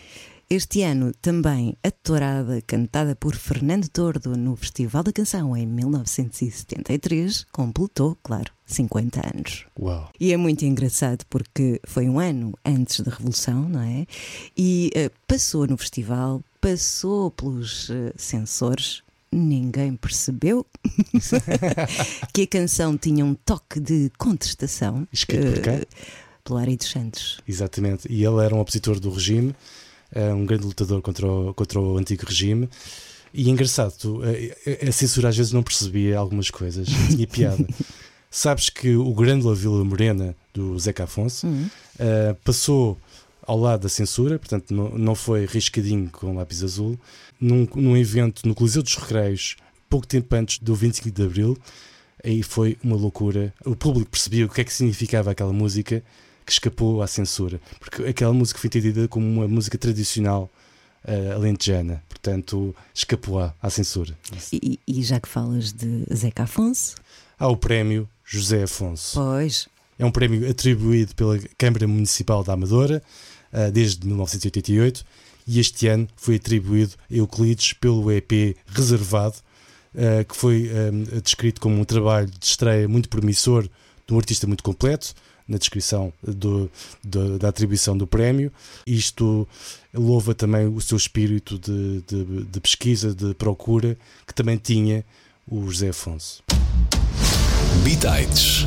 Este 0.54 0.82
ano 0.82 1.14
também 1.22 1.78
a 1.82 1.90
tourada 1.90 2.62
cantada 2.64 3.16
por 3.16 3.38
Fernando 3.38 3.88
Tordo 3.88 4.36
no 4.36 4.54
Festival 4.58 5.02
da 5.02 5.14
Canção 5.14 5.56
em 5.56 5.66
1973 5.66 7.46
completou, 7.54 8.18
claro, 8.22 8.52
50 8.66 9.22
anos. 9.34 9.66
Uau. 9.80 10.12
E 10.20 10.34
é 10.34 10.36
muito 10.36 10.66
engraçado 10.66 11.24
porque 11.30 11.80
foi 11.86 12.10
um 12.10 12.20
ano 12.20 12.54
antes 12.66 13.00
da 13.00 13.12
Revolução, 13.12 13.70
não 13.70 13.80
é? 13.80 14.06
E 14.58 14.92
uh, 14.94 15.10
passou 15.26 15.66
no 15.68 15.78
festival, 15.78 16.44
passou 16.60 17.32
pelos 17.32 17.88
uh, 17.88 18.12
censores, 18.18 19.04
ninguém 19.32 19.96
percebeu 19.96 20.66
que 22.36 22.42
a 22.42 22.48
canção 22.48 22.98
tinha 22.98 23.24
um 23.24 23.36
toque 23.36 23.80
de 23.80 24.12
contestação. 24.18 25.08
Escrito 25.14 25.50
por 25.50 25.62
quem? 25.62 25.76
Uh, 25.78 25.86
pelo 26.44 26.60
Ari 26.60 26.76
dos 26.76 26.90
Santos. 26.90 27.40
Exatamente. 27.48 28.12
E 28.12 28.26
ele 28.26 28.44
era 28.44 28.54
um 28.54 28.60
opositor 28.60 29.00
do 29.00 29.12
regime 29.12 29.56
um 30.16 30.46
grande 30.46 30.66
lutador 30.66 31.02
contra 31.02 31.28
o, 31.28 31.54
contra 31.54 31.80
o 31.80 31.98
antigo 31.98 32.26
regime. 32.26 32.70
E 33.34 33.50
engraçado, 33.50 33.94
tu, 33.98 34.22
a, 34.24 34.90
a 34.90 34.92
censura 34.92 35.30
às 35.30 35.38
vezes 35.38 35.54
não 35.54 35.64
percebia 35.64 36.18
algumas 36.18 36.50
coisas, 36.50 36.88
tinha 37.10 37.28
piada. 37.28 37.66
Sabes 38.30 38.70
que 38.70 38.96
o 38.96 39.14
Grândola 39.14 39.56
Vila 39.56 39.84
Morena, 39.84 40.36
do 40.54 40.78
Zeca 40.80 41.04
Afonso, 41.04 41.48
uhum. 41.48 41.70
uh, 41.96 42.36
passou 42.44 42.98
ao 43.46 43.60
lado 43.60 43.82
da 43.82 43.90
censura, 43.90 44.38
portanto 44.40 44.74
não, 44.74 44.90
não 44.90 45.16
foi 45.16 45.46
riscadinho 45.46 46.10
com 46.10 46.36
lápis 46.36 46.64
azul, 46.64 46.98
num, 47.40 47.68
num 47.76 47.98
evento 47.98 48.48
no 48.48 48.56
Coliseu 48.56 48.84
dos 48.84 48.96
Recreios, 48.96 49.58
pouco 49.90 50.08
tempo 50.08 50.34
antes 50.36 50.60
do 50.60 50.74
25 50.74 51.12
de 51.12 51.24
Abril, 51.24 51.58
aí 52.24 52.44
foi 52.44 52.78
uma 52.84 52.96
loucura. 52.96 53.54
O 53.66 53.76
público 53.76 54.12
percebia 54.12 54.46
o 54.46 54.50
que 54.50 54.62
é 54.62 54.64
que 54.64 54.72
significava 54.72 55.32
aquela 55.32 55.52
música 55.52 56.04
que 56.46 56.52
escapou 56.52 57.02
à 57.02 57.08
censura, 57.08 57.60
porque 57.80 58.04
aquela 58.04 58.34
música 58.34 58.60
foi 58.60 58.68
entendida 58.68 59.08
como 59.08 59.26
uma 59.26 59.48
música 59.48 59.78
tradicional 59.78 60.50
uh, 61.06 61.34
alentejana, 61.34 62.04
portanto 62.08 62.76
escapou 62.94 63.40
à, 63.40 63.54
à 63.62 63.70
censura. 63.70 64.18
E, 64.52 64.80
e, 64.88 65.04
já 65.04 65.20
que 65.20 65.28
falas 65.28 65.72
de 65.72 66.06
Zeca 66.14 66.44
Afonso? 66.44 66.96
Há 67.38 67.48
o 67.48 67.58
prémio 67.58 68.08
José 68.26 68.64
Afonso. 68.64 69.20
Pois. 69.20 69.68
É 69.98 70.06
um 70.06 70.12
prémio 70.12 70.50
atribuído 70.50 71.16
pela 71.16 71.38
Câmara 71.58 71.88
Municipal 71.88 72.44
da 72.44 72.54
Amadora 72.54 73.04
uh, 73.54 73.72
desde 73.72 74.06
1988 74.08 75.06
e 75.48 75.60
este 75.60 75.88
ano 75.88 76.08
foi 76.16 76.36
atribuído 76.36 76.94
a 77.10 77.16
Euclides 77.16 77.74
pelo 77.74 78.12
EP 78.12 78.56
Reservado, 78.68 79.36
uh, 79.96 80.26
que 80.26 80.36
foi 80.36 80.70
descrito 81.24 81.60
como 81.60 81.80
um 81.80 81.84
trabalho 81.84 82.28
de 82.28 82.46
estreia 82.46 82.88
muito 82.88 83.10
promissor 83.10 83.68
de 84.08 84.14
um 84.14 84.18
artista 84.18 84.48
muito 84.48 84.64
completo, 84.64 85.14
na 85.52 85.58
descrição 85.58 86.14
do, 86.24 86.72
do, 87.04 87.38
da 87.38 87.50
atribuição 87.50 87.98
do 87.98 88.08
prémio. 88.08 88.52
Isto 88.88 89.46
louva 89.94 90.34
também 90.34 90.66
o 90.66 90.80
seu 90.80 90.96
espírito 90.96 91.60
de, 91.60 92.02
de, 92.08 92.44
de 92.46 92.60
pesquisa, 92.62 93.14
de 93.14 93.34
procura, 93.34 93.98
que 94.26 94.34
também 94.34 94.58
tinha 94.58 95.04
o 95.46 95.70
José 95.70 95.90
Afonso. 95.90 96.42
Bitites. 97.84 98.66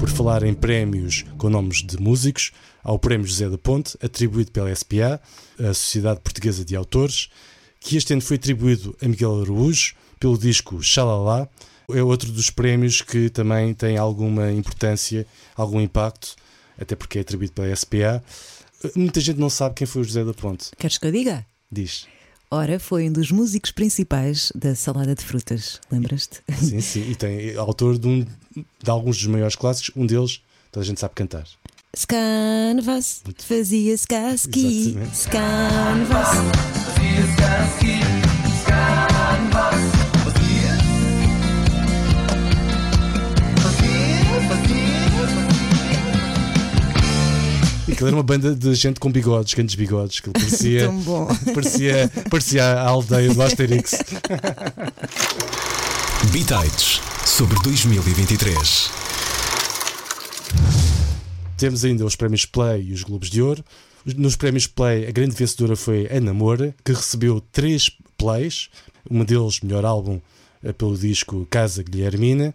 Por 0.00 0.10
falar 0.10 0.42
em 0.42 0.52
prémios 0.52 1.24
com 1.38 1.48
nomes 1.48 1.82
de 1.82 1.96
músicos, 1.98 2.50
há 2.82 2.92
o 2.92 2.98
Prémio 2.98 3.26
José 3.26 3.48
da 3.48 3.56
Ponte, 3.56 3.96
atribuído 4.02 4.50
pela 4.50 4.74
SPA, 4.74 5.20
a 5.58 5.72
Sociedade 5.72 6.20
Portuguesa 6.20 6.64
de 6.64 6.74
Autores, 6.76 7.30
que 7.80 7.96
este 7.96 8.12
ano 8.12 8.20
foi 8.20 8.36
atribuído 8.36 8.96
a 9.00 9.06
Miguel 9.06 9.40
Araújo 9.40 9.94
pelo 10.18 10.36
disco 10.36 10.82
Xalala, 10.82 11.48
é 11.90 12.02
outro 12.02 12.30
dos 12.32 12.50
prémios 12.50 13.02
que 13.02 13.28
também 13.30 13.74
tem 13.74 13.96
alguma 13.96 14.50
importância, 14.52 15.26
algum 15.56 15.80
impacto, 15.80 16.34
até 16.80 16.94
porque 16.96 17.18
é 17.18 17.20
atribuído 17.20 17.52
pela 17.52 17.74
SPA. 17.74 18.22
Muita 18.94 19.20
gente 19.20 19.38
não 19.38 19.50
sabe 19.50 19.74
quem 19.74 19.86
foi 19.86 20.02
o 20.02 20.04
José 20.04 20.24
da 20.24 20.34
Ponte. 20.34 20.70
Queres 20.78 20.98
que 20.98 21.06
eu 21.06 21.12
diga? 21.12 21.44
Diz. 21.70 22.06
Ora, 22.50 22.78
foi 22.78 23.08
um 23.08 23.12
dos 23.12 23.30
músicos 23.30 23.72
principais 23.72 24.52
da 24.54 24.74
Salada 24.74 25.14
de 25.14 25.24
Frutas, 25.24 25.80
lembras-te? 25.90 26.40
Sim, 26.56 26.80
sim, 26.80 27.10
e 27.10 27.14
tem 27.16 27.50
é 27.50 27.56
autor 27.56 27.98
de, 27.98 28.06
um, 28.06 28.24
de 28.54 28.90
alguns 28.90 29.16
dos 29.16 29.26
maiores 29.26 29.56
clássicos, 29.56 29.90
um 29.96 30.06
deles 30.06 30.40
toda 30.70 30.84
a 30.84 30.86
gente 30.86 31.00
sabe 31.00 31.14
cantar. 31.14 31.44
Scanvas, 31.96 33.22
fazia 33.38 33.94
skaski, 33.94 34.88
Exatamente. 34.88 35.16
Scanvas. 35.16 36.28
E 38.20 38.23
aquilo 47.94 48.08
era 48.08 48.16
uma 48.16 48.22
banda 48.22 48.54
de 48.54 48.74
gente 48.74 48.98
com 48.98 49.10
bigodes, 49.10 49.54
grandes 49.54 49.74
bigodes, 49.76 50.20
que 50.20 50.30
parecia, 50.30 50.90
parecia, 51.54 52.10
parecia 52.28 52.64
a 52.64 52.88
aldeia 52.88 53.32
do 53.32 53.40
Asterix. 53.40 53.94
Bitites 56.30 57.00
sobre 57.24 57.56
2023. 57.62 58.90
Temos 61.56 61.84
ainda 61.84 62.04
os 62.04 62.16
prémios 62.16 62.44
Play 62.44 62.88
e 62.88 62.92
os 62.92 63.04
Globos 63.04 63.30
de 63.30 63.40
Ouro. 63.40 63.64
Nos 64.04 64.34
prémios 64.34 64.66
Play, 64.66 65.06
a 65.06 65.12
grande 65.12 65.36
vencedora 65.36 65.76
foi 65.76 66.08
a 66.10 66.20
Namora, 66.20 66.74
que 66.84 66.92
recebeu 66.92 67.40
três 67.52 67.90
plays, 68.18 68.68
um 69.08 69.24
deles 69.24 69.60
melhor 69.60 69.84
álbum 69.84 70.20
eh, 70.62 70.72
pelo 70.72 70.98
disco 70.98 71.46
Casa 71.48 71.82
Guilhermina. 71.82 72.52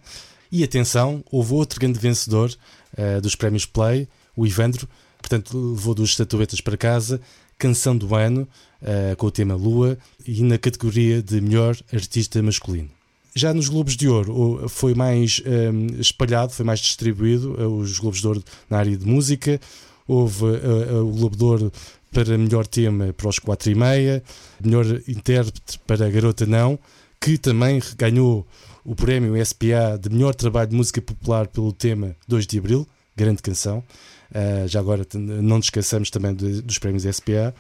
E 0.52 0.64
atenção, 0.64 1.24
houve 1.32 1.54
outro 1.54 1.80
grande 1.80 1.98
vencedor 1.98 2.54
eh, 2.98 3.22
dos 3.22 3.36
prémios 3.36 3.66
Play, 3.66 4.08
o 4.36 4.46
Ivandro, 4.46 4.88
portanto 5.20 5.58
levou 5.58 5.94
duas 5.94 6.10
estatuetas 6.10 6.62
para 6.62 6.78
casa, 6.78 7.22
Canção 7.58 7.96
do 7.96 8.16
Ano, 8.16 8.48
eh, 8.82 9.16
com 9.18 9.28
o 9.28 9.32
tema 9.32 9.54
Lua, 9.56 9.98
e 10.26 10.42
na 10.42 10.58
categoria 10.58 11.22
de 11.22 11.42
melhor 11.42 11.78
artista 11.94 12.42
masculino. 12.42 12.90
Já 13.36 13.54
nos 13.54 13.70
Globos 13.70 13.96
de 13.96 14.08
Ouro 14.08 14.68
foi 14.68 14.94
mais 14.94 15.42
eh, 15.46 15.72
espalhado, 16.00 16.52
foi 16.52 16.66
mais 16.66 16.80
distribuído, 16.80 17.56
eh, 17.60 17.66
os 17.66 18.00
Globos 18.00 18.22
de 18.22 18.28
Ouro 18.28 18.44
na 18.70 18.80
área 18.80 18.98
de 18.98 19.06
música. 19.06 19.62
Houve 20.08 20.46
eh, 20.46 20.94
o 20.94 21.12
Globo 21.12 21.38
de 21.38 21.44
Ouro 21.44 21.74
para 22.12 22.38
melhor 22.38 22.66
tema 22.66 23.14
para 23.14 23.30
os 23.30 23.38
4 23.38 23.72
e 23.72 23.76
meia, 23.76 24.24
melhor 24.60 24.86
intérprete 25.08 25.80
para 25.86 26.08
a 26.08 26.10
Garota 26.10 26.46
Não, 26.46 26.80
que 27.22 27.38
também 27.38 27.80
ganhou 27.96 28.48
o 28.84 28.96
prémio 28.96 29.34
SPA 29.46 30.00
de 30.02 30.10
melhor 30.10 30.34
trabalho 30.34 30.72
de 30.72 30.76
música 30.76 31.00
popular 31.00 31.48
pelo 31.48 31.72
tema 31.72 32.16
2 32.28 32.48
de 32.48 32.58
Abril, 32.58 32.88
grande 33.16 33.44
canção. 33.44 33.84
Uh, 34.32 34.68
já 34.68 34.80
agora 34.80 35.06
não 35.16 35.58
nos 35.58 35.66
esqueçamos 35.68 36.10
também 36.10 36.34
de- 36.36 36.62
dos 36.62 36.78
prémios 36.78 37.04
SPA. 37.04 37.54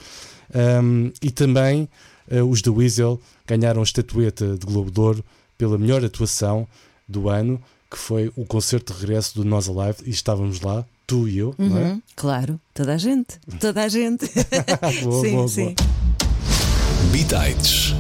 Um, 0.84 1.12
e 1.22 1.32
também 1.32 1.88
uh, 2.32 2.44
os 2.44 2.62
The 2.62 2.70
Weasel 2.70 3.20
ganharam 3.48 3.82
a 3.82 3.84
estatueta 3.84 4.58
de 4.58 4.66
Globo 4.66 4.92
de 4.92 5.00
Ouro 5.00 5.26
pela 5.58 5.78
melhor 5.78 6.04
atuação 6.06 6.68
do 7.08 7.28
ano, 7.30 7.60
que 7.90 7.98
foi 7.98 8.32
o 8.36 8.46
concerto 8.46 8.94
de 8.94 9.00
regresso 9.00 9.36
do 9.36 9.44
Nós 9.44 9.68
Alive, 9.68 9.98
e 10.06 10.12
estávamos 10.12 10.62
lá, 10.62 10.86
tu 11.08 11.28
e 11.28 11.40
eu, 11.40 11.56
não 11.58 11.78
é? 11.78 11.82
Uhum, 11.86 12.02
Claro, 12.16 12.60
toda 12.74 12.94
a 12.94 12.98
gente. 12.98 13.40
Toda 13.60 13.84
a 13.84 13.88
gente. 13.88 14.26
Boa, 15.04 15.22
sim, 15.26 15.32
boa, 15.36 15.48
sim. 15.48 15.76
Bitites. 17.12 17.94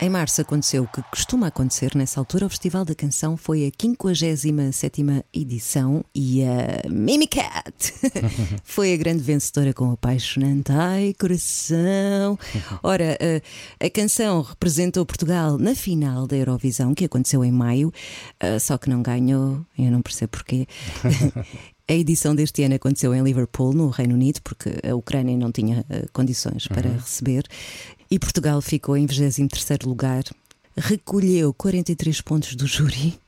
Em 0.00 0.08
março 0.08 0.40
aconteceu 0.40 0.84
o 0.84 0.86
que 0.88 1.02
costuma 1.10 1.48
acontecer 1.48 1.96
nessa 1.96 2.20
altura. 2.20 2.46
O 2.46 2.48
Festival 2.48 2.84
da 2.84 2.94
Canção 2.94 3.36
foi 3.36 3.66
a 3.66 3.70
57 3.76 5.04
edição 5.34 6.04
e 6.14 6.44
a 6.44 6.88
Mimicat 6.88 7.74
foi 8.62 8.94
a 8.94 8.96
grande 8.96 9.24
vencedora 9.24 9.74
com 9.74 9.90
apaixonante. 9.90 10.70
Ai, 10.70 11.14
coração! 11.18 12.38
Ora, 12.80 13.18
a, 13.80 13.84
a 13.86 13.90
canção 13.90 14.40
representou 14.42 15.04
Portugal 15.04 15.58
na 15.58 15.74
final 15.74 16.28
da 16.28 16.36
Eurovisão, 16.36 16.94
que 16.94 17.04
aconteceu 17.04 17.44
em 17.44 17.50
maio, 17.50 17.92
ah, 18.38 18.60
só 18.60 18.78
que 18.78 18.88
não 18.88 19.02
ganhou, 19.02 19.66
eu 19.76 19.90
não 19.90 20.00
percebo 20.00 20.30
porquê. 20.30 20.66
A 21.90 21.94
edição 21.94 22.34
deste 22.34 22.62
ano 22.62 22.74
aconteceu 22.74 23.14
em 23.14 23.22
Liverpool, 23.22 23.72
no 23.72 23.88
Reino 23.88 24.12
Unido, 24.12 24.42
porque 24.42 24.68
a 24.86 24.94
Ucrânia 24.94 25.34
não 25.38 25.50
tinha 25.50 25.86
eh, 25.88 26.04
condições 26.12 26.68
para 26.68 26.86
Uhum. 26.86 26.96
receber. 26.96 27.44
E 28.10 28.18
Portugal 28.18 28.60
ficou 28.62 28.96
em 28.96 29.06
23 29.06 29.80
lugar, 29.84 30.24
recolheu 30.76 31.52
43 31.52 32.20
pontos 32.22 32.54
do 32.54 32.66
júri 32.66 33.18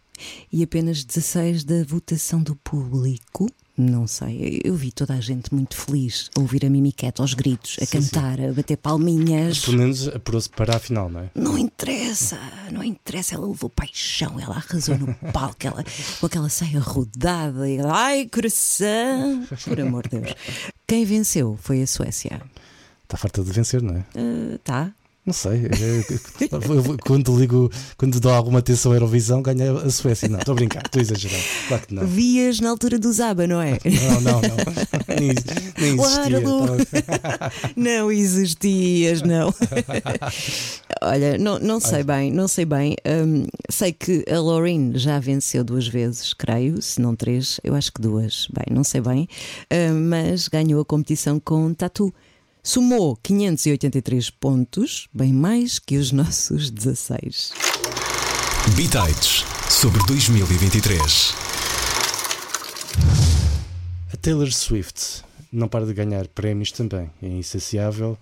e 0.53 0.63
apenas 0.63 1.05
16 1.05 1.65
da 1.65 1.85
votação 1.85 2.43
do 2.43 2.57
público. 2.57 3.47
Não 3.77 4.07
sei, 4.07 4.61
eu 4.63 4.75
vi 4.75 4.93
toda 4.93 5.15
a 5.15 5.21
gente 5.21 5.55
muito 5.55 5.75
feliz 5.75 6.29
a 6.37 6.41
ouvir 6.41 6.67
a 6.67 6.71
Mimiquete 6.71 7.21
aos 7.21 7.33
gritos, 7.33 7.77
a 7.81 7.87
Sim, 7.87 8.03
sim. 8.03 8.11
cantar, 8.11 8.39
a 8.41 8.53
bater 8.53 8.77
palminhas. 8.77 9.61
Pelo 9.61 9.79
menos 9.79 10.07
apurou-se 10.09 10.51
para 10.51 10.77
a 10.77 10.79
final, 10.79 11.09
não 11.09 11.21
é? 11.21 11.31
Não 11.35 11.57
interessa, 11.57 12.39
não 12.71 12.85
interessa, 12.85 13.37
ela 13.37 13.47
levou 13.47 13.71
paixão, 13.71 14.39
ela 14.39 14.57
arrasou 14.57 14.99
no 14.99 15.15
palco, 15.33 15.67
ela, 15.67 15.83
com 16.21 16.27
aquela 16.27 16.51
saia 16.51 16.79
rodada, 16.79 17.69
e 17.69 17.77
ela, 17.79 17.95
ai 17.95 18.27
coração, 18.27 19.47
por 19.65 19.81
amor 19.81 20.07
de 20.09 20.21
Deus. 20.21 20.35
Quem 20.87 21.07
venceu 21.07 21.59
foi 21.63 21.81
a 21.83 21.87
Suécia. 21.87 22.43
Está 23.11 23.17
farta 23.19 23.43
de 23.43 23.51
vencer, 23.51 23.83
não 23.83 23.97
é? 23.97 24.05
Uh, 24.17 24.57
tá. 24.63 24.93
Não 25.27 25.35
sei. 25.35 25.67
é- 25.67 26.47
eu- 26.47 26.97
quando 27.05 27.37
ligo, 27.39 27.69
quando 27.99 28.21
dou 28.21 28.33
alguma 28.33 28.61
atenção 28.61 28.93
à 28.93 28.95
Eurovisão, 28.95 29.43
ganha 29.43 29.73
a 29.73 29.91
Suécia. 29.91 30.29
Não, 30.29 30.39
estou 30.39 30.53
a 30.53 30.55
brincar, 30.55 30.83
estou 30.87 31.01
a 31.01 31.03
exagerar. 31.03 31.41
Claro 31.69 31.87
que 31.89 31.95
não. 31.95 32.07
Vias 32.07 32.61
na 32.61 32.71
altura 32.71 32.99
do 33.01 33.13
Zaba, 33.13 33.47
não 33.49 33.61
é? 33.61 33.73
Não, 33.85 34.21
não, 34.21 34.41
não. 34.41 34.57
Nem, 35.19 35.35
nem 35.79 35.95
existia. 35.95 35.97
Waterloo. 35.97 36.67
não 37.77 38.13
existias, 38.13 39.23
não. 39.23 39.53
Olha, 41.03 41.37
não, 41.37 41.59
não 41.59 41.81
sei 41.81 42.03
bem, 42.03 42.33
não 42.33 42.47
sei 42.49 42.65
bem. 42.65 42.97
Hum, 43.07 43.45
sei 43.69 43.93
que 43.93 44.25
a 44.31 44.39
Lorraine 44.39 44.97
já 44.99 45.19
venceu 45.19 45.65
duas 45.65 45.87
vezes, 45.89 46.33
creio, 46.33 46.81
se 46.81 47.01
não 47.01 47.15
três, 47.17 47.61
eu 47.65 47.75
acho 47.75 47.93
que 47.93 48.01
duas. 48.01 48.47
Bem, 48.53 48.75
não 48.75 48.85
sei 48.85 49.01
bem, 49.01 49.29
Hum, 49.73 50.09
mas 50.09 50.49
ganhou 50.49 50.81
a 50.81 50.85
competição 50.85 51.39
com 51.41 51.75
Tatu. 51.75 52.13
Somou 52.73 53.17
583 53.17 54.31
pontos, 54.31 55.09
bem 55.13 55.33
mais 55.33 55.81
que 55.81 55.97
os 55.97 56.13
nossos 56.13 56.71
16. 56.71 57.51
Bitites 58.77 59.45
sobre 59.69 60.01
2023. 60.07 61.35
A 64.13 64.17
Taylor 64.19 64.53
Swift 64.53 65.25
não 65.51 65.67
para 65.67 65.85
de 65.85 65.93
ganhar 65.93 66.29
prémios 66.29 66.71
também, 66.71 67.11
é 67.21 67.27
insaciável, 67.27 68.17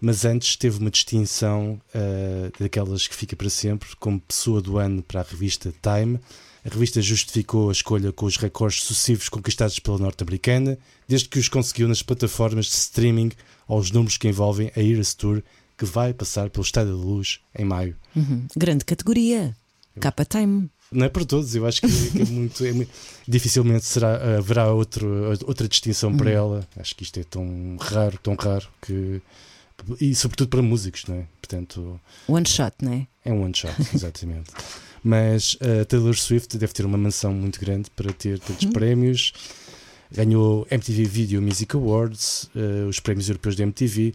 mas 0.00 0.24
antes 0.24 0.56
teve 0.56 0.80
uma 0.80 0.90
distinção 0.90 1.80
ah, 1.94 2.50
daquelas 2.58 3.06
que 3.06 3.14
fica 3.14 3.36
para 3.36 3.48
sempre, 3.48 3.94
como 4.00 4.18
pessoa 4.18 4.60
do 4.60 4.76
ano 4.76 5.04
para 5.04 5.20
a 5.20 5.24
revista 5.24 5.72
Time. 5.80 6.18
A 6.64 6.68
revista 6.68 7.00
justificou 7.00 7.68
a 7.68 7.72
escolha 7.72 8.10
com 8.10 8.26
os 8.26 8.38
recordes 8.38 8.82
sucessivos 8.82 9.28
conquistados 9.28 9.78
pela 9.78 9.98
norte-americana, 9.98 10.76
desde 11.06 11.28
que 11.28 11.38
os 11.38 11.48
conseguiu 11.48 11.86
nas 11.86 12.02
plataformas 12.02 12.66
de 12.66 12.72
streaming 12.72 13.30
aos 13.66 13.90
números 13.90 14.16
que 14.16 14.28
envolvem 14.28 14.70
a 14.76 14.80
Eras 14.82 15.14
Tour, 15.14 15.42
que 15.76 15.84
vai 15.84 16.12
passar 16.14 16.50
pelo 16.50 16.64
Estádio 16.64 16.96
da 16.96 17.02
Luz 17.02 17.40
em 17.58 17.64
maio. 17.64 17.96
Uhum. 18.14 18.46
Grande 18.56 18.84
categoria. 18.84 19.56
Capa 20.00 20.24
Time. 20.24 20.68
Não 20.92 21.06
é 21.06 21.08
para 21.08 21.24
todos, 21.24 21.54
eu 21.56 21.66
acho 21.66 21.80
que, 21.80 21.88
que 22.10 22.22
é 22.22 22.24
muito, 22.26 22.64
é 22.64 22.72
muito- 22.72 22.90
dificilmente 23.26 23.84
será, 23.84 24.36
haverá 24.38 24.72
outro, 24.72 25.06
outra 25.46 25.66
distinção 25.66 26.16
para 26.16 26.30
Uhum. 26.30 26.36
ela. 26.36 26.68
Acho 26.76 26.94
que 26.94 27.02
isto 27.02 27.18
é 27.18 27.24
tão 27.24 27.76
raro, 27.80 28.18
tão 28.22 28.34
raro 28.34 28.68
que 28.82 29.20
e 30.00 30.14
sobretudo 30.14 30.48
para 30.48 30.62
músicos, 30.62 31.04
não 31.06 31.16
é? 31.16 31.26
Portanto, 31.40 32.00
One 32.28 32.46
shot, 32.46 32.76
não 32.80 32.92
é? 32.92 33.06
é 33.24 33.32
um 33.32 33.42
one 33.42 33.54
shot, 33.54 33.74
exatamente. 33.94 34.50
Mas 35.02 35.58
a 35.60 35.84
Taylor 35.84 36.14
Swift 36.16 36.56
deve 36.56 36.72
ter 36.72 36.86
uma 36.86 36.96
mansão 36.96 37.32
muito 37.34 37.60
grande 37.60 37.90
para 37.90 38.12
ter 38.12 38.38
tantos 38.38 38.64
Uhum. 38.64 38.72
prémios. 38.72 39.32
Ganhou 40.12 40.66
MTV 40.70 41.04
Video 41.04 41.42
Music 41.42 41.74
Awards, 41.74 42.50
eh, 42.54 42.84
os 42.88 43.00
prémios 43.00 43.28
europeus 43.28 43.56
da 43.56 43.64
MTV, 43.64 44.14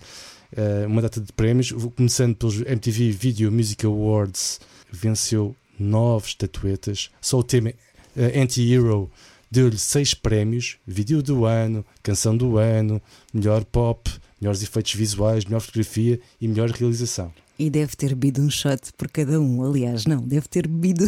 eh, 0.55 0.85
uma 0.87 1.01
data 1.01 1.19
de 1.19 1.31
prémios. 1.33 1.71
Começando 1.95 2.35
pelos 2.35 2.61
MTV 2.61 3.11
Video 3.11 3.51
Music 3.51 3.85
Awards, 3.85 4.59
venceu 4.91 5.55
nove 5.79 6.27
estatuetas. 6.27 7.09
Só 7.21 7.39
o 7.39 7.43
tema 7.43 7.73
eh, 8.15 8.41
Anti-Hero 8.41 9.09
deu-lhe 9.51 9.77
seis 9.77 10.13
prémios: 10.13 10.77
Vídeo 10.85 11.21
do 11.21 11.45
ano, 11.45 11.85
Canção 12.03 12.35
do 12.35 12.57
ano, 12.57 13.01
Melhor 13.33 13.63
Pop, 13.65 14.09
Melhores 14.39 14.63
Efeitos 14.63 14.93
Visuais, 14.93 15.45
Melhor 15.45 15.61
Fotografia 15.61 16.19
e 16.39 16.47
Melhor 16.47 16.69
Realização. 16.69 17.33
E 17.59 17.69
deve 17.69 17.93
ter 17.97 18.15
bebido 18.15 18.41
um 18.41 18.49
shot 18.49 18.93
por 18.97 19.09
cada 19.09 19.39
um. 19.39 19.61
Aliás, 19.63 20.05
não, 20.05 20.21
deve 20.21 20.47
ter 20.47 20.65
bebido 20.65 21.05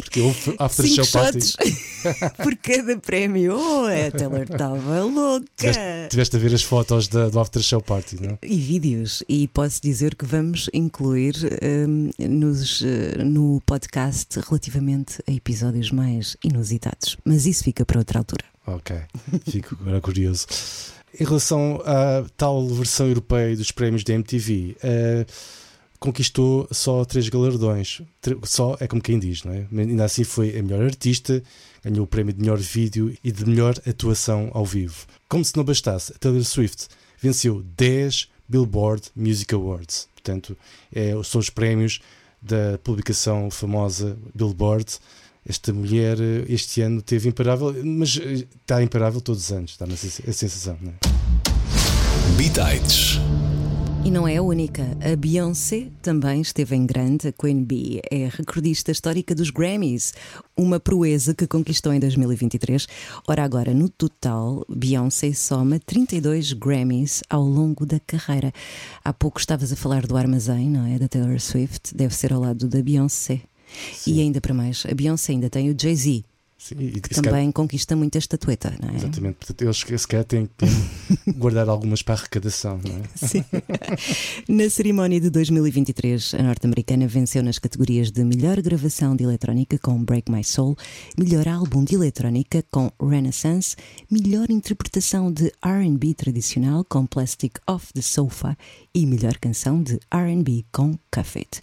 Porque 0.00 0.20
houve 0.20 0.54
after 0.60 0.86
cinco 0.86 1.04
show 1.04 1.24
shots 1.24 1.56
por 2.40 2.56
cada 2.56 2.96
prémio. 2.98 3.56
Oh, 3.58 3.86
a 3.86 4.10
Taylor 4.12 4.42
estava 4.42 5.02
louca. 5.02 5.44
Tiveste, 5.56 5.80
tiveste 6.10 6.36
a 6.36 6.38
ver 6.38 6.54
as 6.54 6.62
fotos 6.62 7.08
da, 7.08 7.28
do 7.28 7.40
after 7.40 7.60
show 7.60 7.82
party, 7.82 8.22
não? 8.22 8.38
é? 8.40 8.46
E 8.46 8.56
vídeos, 8.56 9.24
e 9.28 9.48
posso 9.48 9.82
dizer 9.82 10.14
que 10.14 10.24
vamos 10.24 10.70
incluir 10.72 11.34
hum, 11.88 12.10
nos, 12.18 12.82
eh, 12.82 13.24
no 13.24 13.60
podcast 13.66 14.38
relativamente 14.48 15.20
a 15.26 15.32
episódios 15.32 15.90
mais 15.90 16.36
inusitados. 16.44 17.16
Mas 17.24 17.44
isso 17.44 17.64
fica 17.64 17.84
para 17.84 17.98
outra 17.98 18.20
altura. 18.20 18.44
Ok, 18.66 18.96
fico 19.48 19.76
agora 19.80 20.00
curioso. 20.00 20.46
Em 21.18 21.24
relação 21.24 21.80
à 21.84 22.24
tal 22.36 22.66
versão 22.68 23.06
europeia 23.08 23.56
dos 23.56 23.70
prémios 23.70 24.04
da 24.04 24.12
MTV, 24.14 24.76
eh, 24.82 25.26
conquistou 25.98 26.68
só 26.70 27.04
três 27.04 27.28
galardões. 27.28 28.02
Só 28.44 28.76
é 28.80 28.86
como 28.86 29.02
quem 29.02 29.18
diz, 29.18 29.42
não 29.44 29.52
é? 29.52 29.66
Ainda 29.72 30.04
assim 30.04 30.24
foi 30.24 30.56
a 30.58 30.62
melhor 30.62 30.82
artista, 30.82 31.42
ganhou 31.82 32.04
o 32.04 32.06
prémio 32.06 32.32
de 32.32 32.40
melhor 32.40 32.58
vídeo 32.58 33.16
e 33.24 33.32
de 33.32 33.46
melhor 33.46 33.74
atuação 33.86 34.50
ao 34.52 34.64
vivo. 34.64 35.06
Como 35.28 35.44
se 35.44 35.56
não 35.56 35.64
bastasse, 35.64 36.12
a 36.12 36.18
Taylor 36.18 36.44
Swift 36.44 36.88
venceu 37.20 37.62
10 37.76 38.28
Billboard 38.48 39.10
Music 39.14 39.54
Awards. 39.54 40.08
Portanto, 40.14 40.56
é, 40.92 41.12
são 41.24 41.40
os 41.40 41.50
prémios 41.50 42.00
da 42.40 42.78
publicação 42.82 43.50
famosa 43.50 44.18
Billboard. 44.34 44.98
Esta 45.48 45.72
mulher 45.72 46.18
eh, 46.20 46.44
este 46.48 46.80
ano 46.82 47.00
teve 47.00 47.28
imparável, 47.28 47.74
mas 47.84 48.18
eh, 48.22 48.46
está 48.60 48.82
imparável 48.82 49.20
todos 49.20 49.44
os 49.44 49.52
anos, 49.52 49.76
dá-me 49.78 49.92
a 49.94 49.96
sen- 49.96 50.24
a 50.28 50.32
sensação, 50.32 50.76
não 50.80 50.90
é? 50.90 50.94
Bitites. 52.36 53.18
E 54.04 54.10
não 54.10 54.26
é 54.28 54.36
a 54.36 54.42
única. 54.42 54.84
A 55.00 55.16
Beyoncé 55.16 55.88
também 56.00 56.40
esteve 56.40 56.76
em 56.76 56.86
grande. 56.86 57.26
A 57.28 57.32
Queen 57.32 57.64
Bee 57.64 58.00
é 58.08 58.28
recordista 58.28 58.92
histórica 58.92 59.34
dos 59.34 59.50
Grammys, 59.50 60.14
uma 60.56 60.78
proeza 60.78 61.34
que 61.34 61.44
conquistou 61.46 61.92
em 61.92 61.98
2023. 61.98 62.86
Ora, 63.26 63.42
agora, 63.42 63.74
no 63.74 63.88
total, 63.88 64.64
Beyoncé 64.68 65.32
soma 65.32 65.80
32 65.80 66.52
Grammys 66.52 67.22
ao 67.28 67.42
longo 67.42 67.84
da 67.84 67.98
carreira. 67.98 68.52
Há 69.04 69.12
pouco 69.12 69.40
estavas 69.40 69.72
a 69.72 69.76
falar 69.76 70.06
do 70.06 70.16
armazém, 70.16 70.70
não 70.70 70.86
é? 70.86 70.98
Da 71.00 71.08
Taylor 71.08 71.40
Swift. 71.40 71.92
Deve 71.92 72.14
ser 72.14 72.32
ao 72.32 72.40
lado 72.40 72.68
da 72.68 72.80
Beyoncé. 72.80 73.40
E 74.06 74.20
ainda 74.20 74.40
para 74.40 74.54
mais, 74.54 74.84
a 74.90 74.94
Beyoncé 74.94 75.32
ainda 75.32 75.50
tem 75.50 75.70
o 75.70 75.76
Jay-Z, 75.78 76.24
Sim, 76.58 76.74
e- 76.78 77.00
que 77.00 77.14
se 77.14 77.20
calhar- 77.20 77.34
também 77.34 77.52
conquista 77.52 77.94
muita 77.94 78.18
estatueta, 78.18 78.74
não 78.82 78.88
é? 78.90 78.96
Exatamente, 78.96 79.34
portanto, 79.36 79.62
eles 79.62 79.76
se 80.00 80.08
calhar 80.08 80.24
têm 80.24 80.46
que 80.56 80.66
guardar 81.38 81.68
algumas 81.68 82.02
para 82.02 82.14
a 82.14 82.18
arrecadação, 82.18 82.80
não 82.84 82.96
é? 82.96 83.02
Sim. 83.14 83.44
Na 84.48 84.68
cerimónia 84.70 85.20
de 85.20 85.28
2023, 85.30 86.34
a 86.34 86.42
norte-americana 86.42 87.06
venceu 87.06 87.42
nas 87.42 87.58
categorias 87.58 88.10
de 88.10 88.24
melhor 88.24 88.60
gravação 88.62 89.14
de 89.14 89.22
eletrónica 89.24 89.78
com 89.78 90.02
Break 90.02 90.30
My 90.32 90.42
Soul, 90.42 90.76
melhor 91.18 91.46
álbum 91.46 91.84
de 91.84 91.94
eletrónica 91.94 92.64
com 92.70 92.90
Renaissance, 93.00 93.76
melhor 94.10 94.50
interpretação 94.50 95.30
de 95.32 95.52
RB 95.64 96.14
tradicional 96.14 96.84
com 96.84 97.06
Plastic 97.06 97.58
Off 97.66 97.92
the 97.92 98.02
Sofa 98.02 98.56
e 98.94 99.04
melhor 99.06 99.36
canção 99.38 99.82
de 99.82 100.00
RB 100.12 100.64
com 100.72 100.98
Cuff 101.14 101.38
It. 101.38 101.60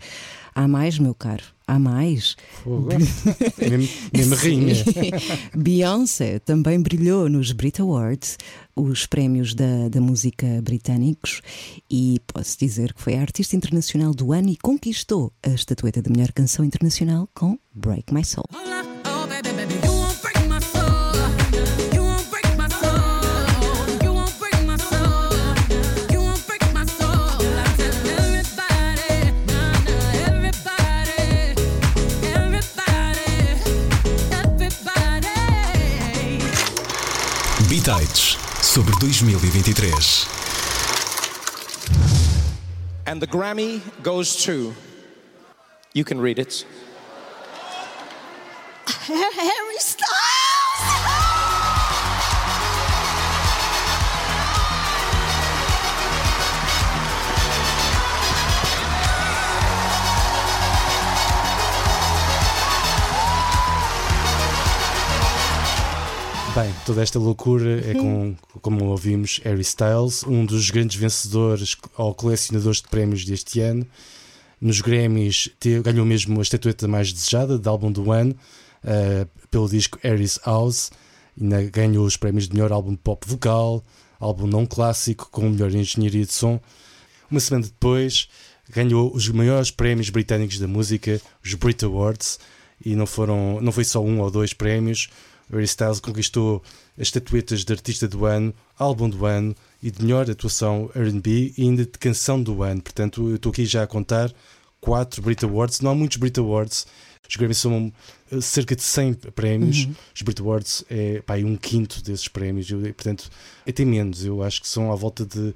Há 0.56 0.68
mais, 0.68 1.00
meu 1.00 1.16
caro, 1.16 1.44
há 1.68 1.80
mais. 1.80 2.36
Fogo. 2.64 2.90
Mesmo, 2.90 3.90
mesmo 4.14 4.34
a 4.36 4.38
rainha. 4.38 4.76
Sim. 4.76 5.12
Beyoncé 5.58 6.40
também 6.40 6.80
brilhou 6.80 7.28
nos 7.28 7.52
Brit 7.52 7.82
Awards, 7.82 8.38
os 8.76 9.06
prémios 9.06 9.56
da, 9.56 9.90
da 9.90 10.00
música 10.00 10.46
britânicos, 10.62 11.42
e 11.90 12.20
posso 12.28 12.58
dizer 12.60 12.94
que 12.94 13.02
foi 13.02 13.16
a 13.16 13.22
artista 13.22 13.56
internacional 13.56 14.14
do 14.14 14.32
ano 14.32 14.50
e 14.50 14.58
conquistou 14.58 15.34
a 15.42 15.50
estatueta 15.50 16.02
de 16.02 16.12
melhor 16.12 16.32
canção 16.32 16.64
internacional 16.64 17.28
com 17.34 17.58
Break 17.74 18.14
My 18.14 18.24
Soul. 18.24 18.46
Oh, 18.52 19.28
baby, 19.28 19.50
baby, 19.54 20.03
Bitites 37.84 38.38
sobre 38.62 38.94
2023. 39.02 39.92
And 43.06 43.22
the 43.22 43.28
Grammy 43.28 43.82
goes 44.02 44.42
to. 44.46 44.74
You 45.92 46.06
can 46.06 46.22
read 46.22 46.40
it. 46.40 46.66
Harry 48.88 49.80
Styles. 49.80 50.33
Bem, 66.56 66.72
toda 66.86 67.02
esta 67.02 67.18
loucura 67.18 67.82
é 67.90 67.96
com, 67.96 68.36
como 68.62 68.86
ouvimos, 68.86 69.42
Harry 69.44 69.62
Styles, 69.62 70.24
um 70.24 70.46
dos 70.46 70.70
grandes 70.70 70.96
vencedores 70.98 71.76
ou 71.98 72.14
colecionadores 72.14 72.80
de 72.80 72.88
prémios 72.90 73.26
deste 73.26 73.60
ano. 73.60 73.88
Nos 74.62 74.80
Grammys 74.80 75.50
ganhou 75.84 76.06
mesmo 76.06 76.38
a 76.38 76.44
estatueta 76.44 76.88
mais 76.88 77.12
desejada 77.12 77.58
de 77.58 77.68
álbum 77.68 77.92
do 77.92 78.12
ano 78.12 78.36
eh, 78.84 79.26
pelo 79.50 79.68
disco 79.68 79.98
Harry's 80.04 80.40
House. 80.46 80.92
Ainda 81.42 81.64
ganhou 81.64 82.06
os 82.06 82.18
prémios 82.18 82.48
de 82.48 82.54
melhor 82.54 82.72
álbum 82.72 82.96
pop 82.96 83.28
vocal, 83.28 83.84
álbum 84.20 84.46
não 84.46 84.68
clássico 84.68 85.30
com 85.32 85.50
melhor 85.50 85.74
engenharia 85.74 86.24
de 86.24 86.34
som. 86.34 86.62
Uma 87.32 87.40
semana 87.40 87.66
depois 87.66 88.30
ganhou 88.70 89.12
os 89.12 89.28
maiores 89.30 89.72
prémios 89.72 90.12
britânicos 90.12 90.60
da 90.60 90.68
música, 90.68 91.20
os 91.44 91.52
Brit 91.56 91.84
Awards, 91.84 92.38
e 92.86 92.96
não 92.96 93.08
foram, 93.08 93.60
não 93.60 93.72
foi 93.72 93.86
só 93.86 94.04
um 94.04 94.20
ou 94.20 94.30
dois 94.30 94.54
prémios. 94.54 95.10
Harry 95.52 95.66
Styles 95.66 96.00
conquistou 96.00 96.64
as 96.98 97.08
estatuetas 97.08 97.64
de 97.64 97.74
artista 97.74 98.08
do 98.08 98.26
ano, 98.26 98.54
álbum 98.78 99.10
do 99.10 99.26
ano 99.26 99.56
e 99.82 99.92
de 99.92 100.02
melhor 100.02 100.30
atuação 100.30 100.90
R&B 100.96 101.54
e 101.58 101.64
ainda 101.64 101.84
de 101.84 101.98
canção 101.98 102.42
do 102.42 102.64
ano. 102.64 102.82
Portanto, 102.82 103.30
eu 103.30 103.36
estou 103.36 103.52
aqui 103.52 103.66
já 103.66 103.84
a 103.84 103.88
contar 103.88 104.34
quatro 104.80 105.22
Brit 105.22 105.44
Awards. 105.46 105.80
Não 105.80 105.92
há 105.92 105.96
muitos 105.96 106.18
Brit 106.18 106.40
Awards. 106.40 106.86
Os 107.28 107.36
Grammys 107.36 107.58
são 107.58 107.92
eh, 108.32 108.42
cerca 108.42 108.76
de 108.76 108.84
100 108.84 109.14
prémios. 109.34 109.86
Uhum. 109.86 109.96
Os 110.14 110.22
Brit 110.22 110.42
Awards 110.42 110.86
é 110.90 111.22
pá, 111.22 111.36
aí 111.36 111.46
um 111.46 111.56
quinto 111.56 112.04
desses 112.04 112.28
prémios. 112.28 112.70
Eu, 112.70 112.80
portanto, 112.80 113.30
até 113.68 113.86
menos. 113.86 114.26
Eu 114.26 114.44
acho 114.44 114.62
que 114.62 114.68
são 114.68 114.92
à 114.92 114.96
volta 114.96 115.26
de 115.26 115.54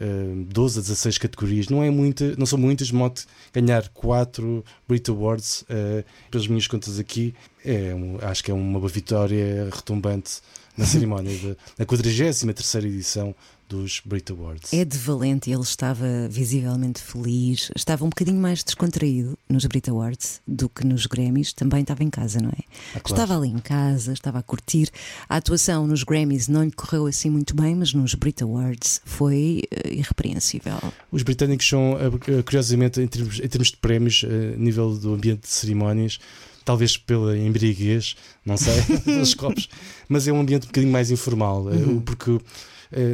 eh, 0.00 0.44
12 0.48 0.78
a 0.78 0.82
16 0.82 1.18
categorias. 1.18 1.68
Não, 1.68 1.82
é 1.82 1.90
muita, 1.90 2.34
não 2.36 2.46
são 2.46 2.58
muitas, 2.58 2.88
de 2.88 2.94
modo 2.94 3.20
ganhar 3.52 3.88
4 3.88 4.64
Brit 4.88 5.10
Awards, 5.10 5.64
eh, 5.68 6.04
pelas 6.30 6.46
minhas 6.46 6.66
contas 6.66 6.98
aqui, 6.98 7.34
é 7.64 7.92
acho 8.22 8.44
que 8.44 8.50
é 8.50 8.54
uma 8.54 8.86
vitória 8.88 9.68
retumbante 9.72 10.40
na 10.76 10.84
cerimónia 10.84 11.32
da 11.40 11.56
na 11.78 11.86
43 11.86 12.44
edição 12.84 13.34
dos 13.68 14.00
Brit 14.04 14.30
Awards. 14.32 14.72
É 14.72 14.84
de 14.84 14.96
valente, 14.98 15.50
ele 15.50 15.62
estava 15.62 16.06
visivelmente 16.30 17.00
feliz, 17.02 17.70
estava 17.76 18.04
um 18.04 18.08
bocadinho 18.08 18.40
mais 18.40 18.62
descontraído 18.62 19.36
nos 19.48 19.64
Brit 19.66 19.90
Awards 19.90 20.40
do 20.46 20.68
que 20.68 20.84
nos 20.86 21.06
Grammys, 21.06 21.52
também 21.52 21.80
estava 21.82 22.02
em 22.04 22.10
casa, 22.10 22.40
não 22.40 22.50
é? 22.50 22.62
Ah, 22.94 23.00
claro. 23.00 23.22
Estava 23.22 23.36
ali 23.36 23.48
em 23.48 23.58
casa, 23.58 24.12
estava 24.12 24.38
a 24.38 24.42
curtir. 24.42 24.88
A 25.28 25.36
atuação 25.36 25.86
nos 25.86 26.02
Grammys 26.04 26.48
não 26.48 26.64
lhe 26.64 26.70
correu 26.72 27.06
assim 27.06 27.30
muito 27.30 27.54
bem, 27.54 27.74
mas 27.74 27.92
nos 27.92 28.14
Brit 28.14 28.42
Awards 28.42 29.00
foi 29.04 29.62
eh, 29.70 29.94
irrepreensível. 29.94 30.78
Os 31.10 31.22
britânicos 31.22 31.68
são, 31.68 31.96
eh, 31.98 32.42
curiosamente, 32.42 33.00
em 33.00 33.06
termos, 33.06 33.40
em 33.40 33.48
termos 33.48 33.68
de 33.72 33.76
prémios, 33.78 34.24
a 34.24 34.56
nível 34.56 34.96
do 34.96 35.14
ambiente 35.14 35.42
de 35.42 35.48
cerimónias, 35.48 36.18
talvez 36.64 36.96
pela 36.96 37.36
embriaguez, 37.38 38.16
não 38.44 38.56
sei, 38.56 38.74
pelos 39.04 39.34
copos, 39.34 39.68
mas 40.08 40.26
é 40.26 40.32
um 40.32 40.40
ambiente 40.40 40.64
um 40.64 40.66
bocadinho 40.66 40.92
mais 40.92 41.10
informal, 41.10 41.64
Uhum. 41.66 42.00
porque 42.00 42.40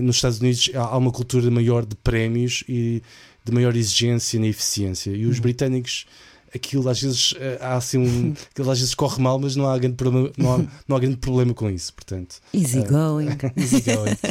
nos 0.02 0.16
Estados 0.16 0.40
Unidos 0.40 0.70
há 0.74 0.96
uma 0.96 1.10
cultura 1.10 1.50
maior 1.50 1.84
de 1.86 1.96
prémios 1.96 2.64
e 2.68 3.02
de 3.44 3.52
maior 3.52 3.74
exigência 3.76 4.38
na 4.38 4.46
eficiência. 4.46 5.10
E 5.10 5.26
os 5.26 5.38
britânicos. 5.38 6.06
Aquilo 6.54 6.86
às 6.90 7.00
vezes 7.00 7.32
eh, 7.38 7.56
há 7.62 7.76
assim 7.76 7.96
um. 7.96 8.34
Aquilo 8.52 8.70
às 8.70 8.78
vezes 8.78 8.94
corre 8.94 9.22
mal, 9.22 9.38
mas 9.38 9.56
não 9.56 9.66
há 9.66 9.78
grande 9.78 9.96
problema, 9.96 10.30
não 10.36 10.54
há, 10.54 10.58
não 10.86 10.96
há 10.96 11.00
grande 11.00 11.16
problema 11.16 11.54
com 11.54 11.70
isso. 11.70 11.94
Portanto, 11.94 12.42
Easy 12.52 12.80
eh, 12.80 12.84
going. 12.84 13.28
easy 13.56 13.80
going. 13.80 14.14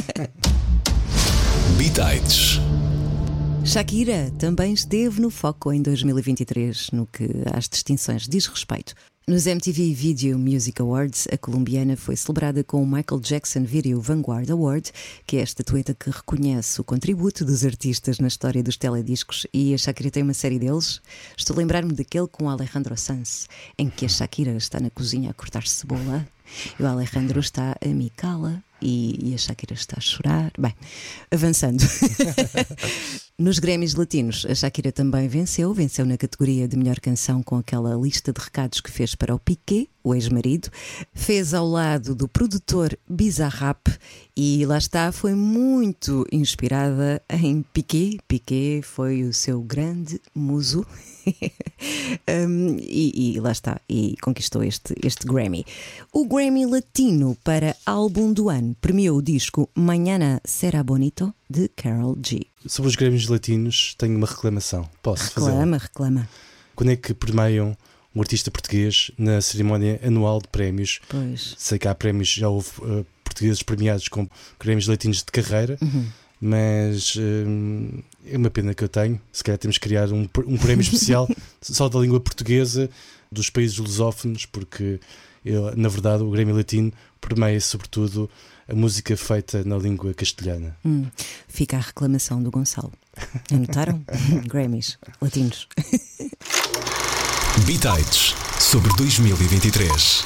Bitites. 1.76 2.60
Shakira 3.64 4.30
também 4.38 4.72
esteve 4.72 5.20
no 5.20 5.30
foco 5.30 5.72
em 5.72 5.82
2023, 5.82 6.90
no 6.92 7.06
que 7.06 7.28
às 7.52 7.68
distinções 7.68 8.28
diz 8.28 8.46
respeito. 8.46 8.94
Nos 9.24 9.46
MTV 9.46 9.94
Video 9.94 10.36
Music 10.36 10.82
Awards, 10.82 11.28
a 11.32 11.38
colombiana 11.38 11.96
foi 11.96 12.16
celebrada 12.16 12.64
com 12.64 12.82
o 12.82 12.86
Michael 12.86 13.20
Jackson 13.20 13.62
Video 13.62 14.00
Vanguard 14.00 14.50
Award, 14.50 14.90
que 15.24 15.36
é 15.36 15.40
a 15.40 15.44
estatueta 15.44 15.94
que 15.94 16.10
reconhece 16.10 16.80
o 16.80 16.84
contributo 16.84 17.44
dos 17.44 17.64
artistas 17.64 18.18
na 18.18 18.26
história 18.26 18.64
dos 18.64 18.76
telediscos, 18.76 19.46
e 19.54 19.72
a 19.72 19.78
Shakira 19.78 20.10
tem 20.10 20.24
uma 20.24 20.34
série 20.34 20.58
deles. 20.58 21.00
Estou 21.36 21.54
a 21.54 21.58
lembrar-me 21.60 21.92
daquele 21.92 22.26
com 22.26 22.50
Alejandro 22.50 22.96
Sanz, 22.96 23.46
em 23.78 23.88
que 23.88 24.04
a 24.04 24.08
Shakira 24.08 24.56
está 24.56 24.80
na 24.80 24.90
cozinha 24.90 25.30
a 25.30 25.34
cortar 25.34 25.68
cebola. 25.68 26.26
E 26.76 26.82
o 26.82 26.86
Alejandro 26.86 27.38
está 27.38 27.76
a 27.80 27.88
micá-la 27.88 28.60
e, 28.82 29.30
e 29.30 29.34
a 29.34 29.38
Shakira 29.38 29.74
está 29.74 29.96
a 29.98 30.00
chorar. 30.00 30.52
Bem, 30.58 30.74
avançando. 31.30 31.82
Nos 33.38 33.58
Grêmios 33.58 33.94
Latinos, 33.94 34.46
a 34.48 34.54
Shakira 34.54 34.92
também 34.92 35.28
venceu. 35.28 35.72
Venceu 35.72 36.04
na 36.04 36.16
categoria 36.16 36.68
de 36.68 36.76
melhor 36.76 37.00
canção 37.00 37.42
com 37.42 37.56
aquela 37.56 37.94
lista 37.94 38.32
de 38.32 38.40
recados 38.40 38.80
que 38.80 38.90
fez 38.90 39.14
para 39.14 39.34
o 39.34 39.38
Piqué, 39.38 39.86
o 40.02 40.14
ex-marido. 40.14 40.68
Fez 41.14 41.54
ao 41.54 41.66
lado 41.66 42.14
do 42.14 42.28
produtor 42.28 42.96
Bizarrap 43.08 43.88
e 44.36 44.64
lá 44.64 44.78
está, 44.78 45.12
foi 45.12 45.34
muito 45.34 46.26
inspirada 46.32 47.22
em 47.28 47.62
Piqué. 47.62 48.16
Piqué 48.26 48.80
foi 48.82 49.24
o 49.24 49.32
seu 49.32 49.60
grande 49.62 50.20
muso. 50.34 50.86
Um, 52.28 52.76
e, 52.78 53.34
e 53.34 53.40
lá 53.40 53.50
está, 53.50 53.80
e 53.88 54.16
conquistou 54.22 54.62
este, 54.62 54.94
este 55.02 55.26
Grammy. 55.26 55.64
O 56.12 56.26
Grammy 56.26 56.66
Latino 56.66 57.36
para 57.42 57.76
álbum 57.84 58.32
do 58.32 58.48
ano 58.48 58.76
premiou 58.80 59.18
o 59.18 59.22
disco 59.22 59.68
Mañana 59.74 60.40
Será 60.44 60.82
Bonito 60.82 61.34
de 61.50 61.68
Carol 61.68 62.16
G. 62.24 62.46
Sobre 62.66 62.88
os 62.88 62.96
Grêmios 62.96 63.28
Latinos, 63.28 63.94
tenho 63.98 64.16
uma 64.16 64.26
reclamação. 64.26 64.88
Posso 65.02 65.30
fazer? 65.32 65.50
Reclama, 65.50 65.78
reclama. 65.78 66.28
Quando 66.74 66.90
é 66.90 66.96
que 66.96 67.12
premiam 67.12 67.76
um 68.14 68.20
artista 68.20 68.50
português 68.50 69.10
na 69.18 69.40
cerimónia 69.40 70.00
anual 70.04 70.40
de 70.40 70.48
prémios? 70.48 71.00
Pois. 71.08 71.54
Sei 71.58 71.78
que 71.78 71.88
há 71.88 71.94
prémios, 71.94 72.28
já 72.28 72.48
houve 72.48 72.68
uh, 72.80 73.06
portugueses 73.24 73.62
premiados 73.62 74.08
com 74.08 74.28
Grêmios 74.60 74.86
Latinos 74.86 75.18
de 75.18 75.24
carreira, 75.32 75.78
Uhum. 75.80 76.06
mas 76.40 77.14
hum, 77.16 78.02
é 78.26 78.36
uma 78.36 78.50
pena 78.50 78.74
que 78.74 78.84
eu 78.84 78.88
tenho. 78.88 79.20
Se 79.32 79.42
calhar 79.42 79.58
temos 79.58 79.78
que 79.78 79.88
criar 79.88 80.10
um, 80.12 80.28
um 80.46 80.56
prémio 80.58 80.82
especial 80.82 81.28
só 81.62 81.88
da 81.88 81.98
língua 81.98 82.20
portuguesa 82.20 82.90
dos 83.30 83.48
países 83.48 83.78
lusófonos, 83.78 84.44
porque 84.46 85.00
eu, 85.44 85.74
na 85.76 85.88
verdade 85.88 86.22
o 86.22 86.30
Grêmio 86.30 86.54
Latino 86.54 86.92
premia 87.20 87.60
sobretudo 87.60 88.28
a 88.68 88.74
música 88.74 89.16
feita 89.16 89.64
na 89.64 89.76
língua 89.78 90.12
castelhana. 90.14 90.76
Hum, 90.84 91.06
fica 91.48 91.76
a 91.76 91.80
reclamação 91.80 92.42
do 92.42 92.50
Gonçalo. 92.50 92.92
Anotaram? 93.50 94.02
Grammys 94.46 94.98
latinos. 95.20 95.66
Bitites 97.64 98.34
sobre 98.58 98.90
2023. 98.96 100.24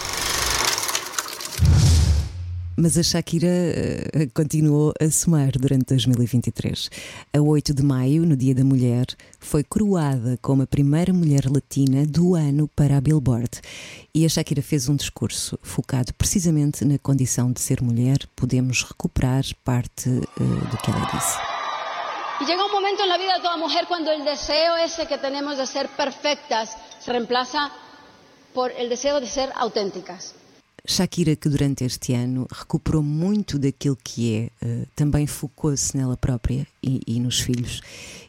Mas 2.76 2.96
a 2.96 3.02
Shakira 3.02 3.46
eh, 3.48 4.28
continuou 4.34 4.92
a 5.00 5.10
somar 5.10 5.52
durante 5.52 5.86
2023. 5.86 6.90
A 7.36 7.40
8 7.40 7.74
de 7.74 7.82
maio, 7.82 8.24
no 8.24 8.36
Dia 8.36 8.54
da 8.54 8.64
Mulher, 8.64 9.06
foi 9.38 9.64
coroada 9.64 10.38
como 10.40 10.62
a 10.62 10.66
primeira 10.66 11.12
mulher 11.12 11.50
latina 11.50 12.06
do 12.06 12.34
ano 12.34 12.68
para 12.74 12.96
a 12.96 13.00
Billboard. 13.00 13.60
E 14.14 14.24
a 14.24 14.28
Shakira 14.28 14.62
fez 14.62 14.88
um 14.88 14.96
discurso 14.96 15.58
focado 15.62 16.14
precisamente 16.14 16.84
na 16.84 16.98
condição 16.98 17.52
de 17.52 17.60
ser 17.60 17.82
mulher. 17.82 18.18
Podemos 18.34 18.82
recuperar 18.82 19.44
parte 19.64 20.08
eh, 20.08 20.70
do 20.70 20.76
que 20.78 20.90
ela 20.90 21.10
disse. 21.12 21.55
Y 22.40 22.44
llega 22.44 22.66
un 22.66 22.72
momento 22.72 23.02
en 23.02 23.08
la 23.08 23.16
vida 23.16 23.34
de 23.36 23.40
toda 23.40 23.56
mujer 23.56 23.86
cuando 23.88 24.12
el 24.12 24.24
deseo 24.24 24.76
ese 24.76 25.06
que 25.06 25.16
tenemos 25.16 25.56
de 25.56 25.66
ser 25.66 25.88
perfectas 25.88 26.76
se 27.00 27.10
reemplaza 27.10 27.70
por 28.52 28.70
el 28.72 28.88
deseo 28.88 29.20
de 29.20 29.26
ser 29.26 29.50
auténticas. 29.56 30.34
Shakira, 30.84 31.34
que 31.34 31.48
durante 31.48 31.84
este 31.84 32.14
ano 32.14 32.46
recuperou 32.50 33.02
muito 33.02 33.58
daquilo 33.58 33.96
que 33.96 34.34
é, 34.34 34.50
eh, 34.64 34.86
também 34.94 35.26
focou-se 35.26 35.96
nela 35.96 36.16
própria 36.16 36.66
e, 36.80 37.00
e 37.06 37.18
nos 37.18 37.40
filhos 37.40 37.80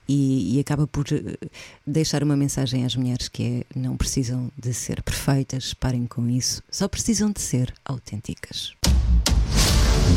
e, 0.08 0.56
e 0.56 0.60
acaba 0.60 0.88
por 0.88 1.06
eh, 1.12 1.38
deixar 1.86 2.24
uma 2.24 2.36
mensagem 2.36 2.84
às 2.84 2.96
mulheres 2.96 3.28
que 3.28 3.44
é 3.44 3.80
não 3.80 3.96
precisam 3.96 4.50
de 4.58 4.74
ser 4.74 5.04
perfeitas, 5.04 5.74
parem 5.74 6.08
com 6.08 6.28
isso, 6.28 6.64
só 6.72 6.88
precisam 6.88 7.32
de 7.32 7.42
ser 7.42 7.72
autênticas. 7.86 8.74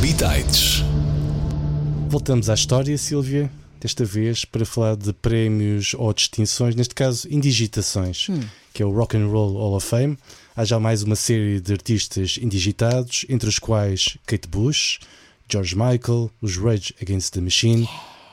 Bitites. 0.00 0.82
Voltamos 2.08 2.48
à 2.48 2.54
história, 2.54 2.96
Sílvia, 2.96 3.50
desta 3.80 4.04
vez 4.04 4.44
para 4.44 4.64
falar 4.66 4.96
de 4.96 5.12
prémios 5.12 5.94
ou 5.94 6.12
distinções, 6.12 6.74
neste 6.74 6.94
caso 6.94 7.26
indigitações, 7.30 8.28
Hum. 8.28 8.40
que 8.74 8.82
é 8.82 8.86
o 8.86 8.92
Rock 8.92 9.16
and 9.16 9.26
Roll 9.26 9.54
Hall 9.54 9.76
of 9.76 9.86
Fame. 9.86 10.18
Há 10.54 10.64
já 10.64 10.78
mais 10.78 11.02
uma 11.02 11.16
série 11.16 11.60
de 11.60 11.72
artistas 11.72 12.38
indigitados, 12.40 13.24
entre 13.28 13.48
os 13.48 13.58
quais 13.58 14.18
Kate 14.26 14.46
Bush, 14.48 14.98
George 15.48 15.74
Michael, 15.74 16.30
os 16.42 16.56
Rage 16.56 16.94
Against 17.00 17.32
the 17.32 17.40
Machine, 17.40 17.88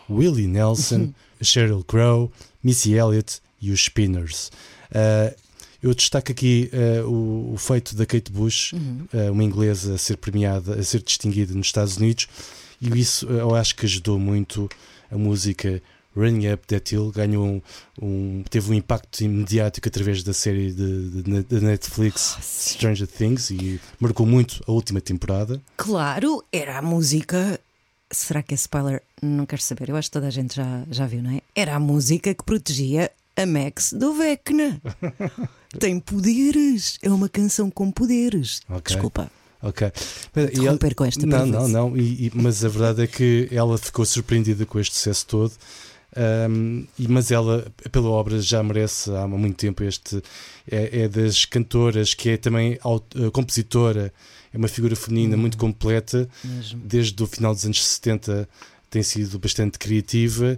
Willie 0.10 0.47
Nelson, 0.47 1.13
Sheryl 1.41 1.83
Crow, 1.83 2.31
Missy 2.63 2.93
Elliott 2.93 3.39
e 3.62 3.71
os 3.71 3.86
Spinners. 3.86 4.51
Ah, 4.93 5.33
eu 5.81 5.93
destaco 5.93 6.31
aqui 6.31 6.69
ah, 6.73 7.05
o, 7.07 7.53
o 7.53 7.57
feito 7.57 7.95
da 7.95 8.05
Kate 8.05 8.31
Bush, 8.31 8.73
ah, 9.13 9.31
uma 9.31 9.43
inglesa 9.43 9.93
a 9.93 9.97
ser 9.97 10.17
premiada, 10.17 10.75
a 10.75 10.83
ser 10.83 11.01
distinguida 11.01 11.53
nos 11.53 11.67
Estados 11.67 11.97
Unidos, 11.97 12.27
e 12.81 12.99
isso 12.99 13.25
ah, 13.29 13.33
eu 13.33 13.55
acho 13.55 13.75
que 13.75 13.86
ajudou 13.86 14.19
muito 14.19 14.69
a 15.12 15.17
música 15.17 15.82
Running 16.15 16.52
Up 16.52 16.65
That 16.67 16.96
Hill 16.96 17.12
ganhou 17.12 17.46
um, 17.46 17.62
um- 18.02 18.43
teve 18.50 18.72
um 18.72 18.74
impacto 18.74 19.22
imediático 19.22 19.88
através 19.88 20.24
da 20.24 20.34
série 20.34 20.72
da 20.74 21.60
Netflix 21.62 22.38
Stranger 22.41 23.08
Things 23.08 23.52
e 23.52 23.80
marcou 24.00 24.26
muito 24.26 24.63
a 24.67 24.72
última 24.72 25.00
temporada. 25.00 25.62
Claro, 25.78 26.43
era 26.52 26.78
a 26.80 26.82
música. 26.82 27.60
Será 28.10 28.41
que 28.41 28.54
é 28.54 28.56
spoiler? 28.56 29.04
Não 29.22 29.46
quero 29.46 29.62
saber. 29.62 29.89
Eu 29.89 29.96
acho 29.96 30.10
que 30.10 30.13
toda 30.13 30.28
a 30.28 30.32
gente 30.32 30.56
já, 30.56 30.84
já 30.89 31.06
viu, 31.06 31.22
não 31.22 31.32
é? 31.32 31.41
Era 31.56 31.76
a 31.76 31.80
música 31.80 32.34
que 32.34 32.43
protegia 32.43 33.12
a 33.36 33.46
Max 33.46 33.93
do 33.93 34.13
Vecna. 34.13 34.82
Tem 35.80 36.00
poderes. 36.00 36.98
É 37.04 37.10
uma 37.12 37.30
canção 37.30 37.70
com 37.70 37.91
poderes. 37.91 38.62
Ok. 38.70 38.93
Desculpa. 38.96 39.30
Ok. 39.62 39.91
E 40.36 40.41
Interromper 40.41 40.93
com 40.96 41.06
esta 41.06 41.26
Não, 41.26 41.46
não, 41.46 41.67
não. 41.67 41.98
E, 41.98 42.28
e- 42.28 42.32
mas 42.34 42.63
a 42.63 42.70
verdade 42.70 43.02
é 43.04 43.08
que 43.08 43.48
ela 43.52 43.78
ficou 43.78 44.06
surpreendida 44.06 44.65
com 44.65 44.80
este 44.80 44.96
sucesso 44.96 45.26
todo. 45.28 45.52
E, 46.98 47.08
mas 47.08 47.32
ela, 47.32 47.65
pela 47.91 48.10
obra, 48.10 48.39
já 48.41 48.62
merece 48.63 49.12
há 49.12 49.28
muito 49.28 49.58
tempo 49.58 49.84
este. 49.84 50.22
É, 50.70 51.02
é 51.04 51.08
das 51.08 51.46
cantoras 51.46 52.13
que 52.13 52.30
é 52.30 52.38
também 52.38 52.78
aut- 52.82 53.15
eh, 53.15 53.30
compositora, 53.32 54.12
é 54.54 54.58
uma 54.58 54.67
figura 54.67 54.96
feminina 54.96 55.38
muito 55.38 55.58
completa. 55.58 56.28
Mesmo. 56.43 56.82
Desde 56.84 57.22
o 57.22 57.28
final 57.28 57.54
dos 57.54 57.65
anos 57.65 57.84
70 57.86 58.48
tem 58.89 59.04
sido 59.04 59.38
bastante 59.39 59.78
criativa. 59.78 60.58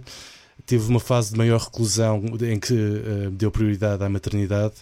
Teve 0.66 0.88
uma 0.88 1.00
fase 1.00 1.32
de 1.32 1.38
maior 1.38 1.60
reclusão 1.60 2.22
em 2.42 2.58
que 2.58 2.74
eh, 2.74 3.30
deu 3.32 3.50
prioridade 3.50 4.02
à 4.04 4.08
maternidade. 4.08 4.74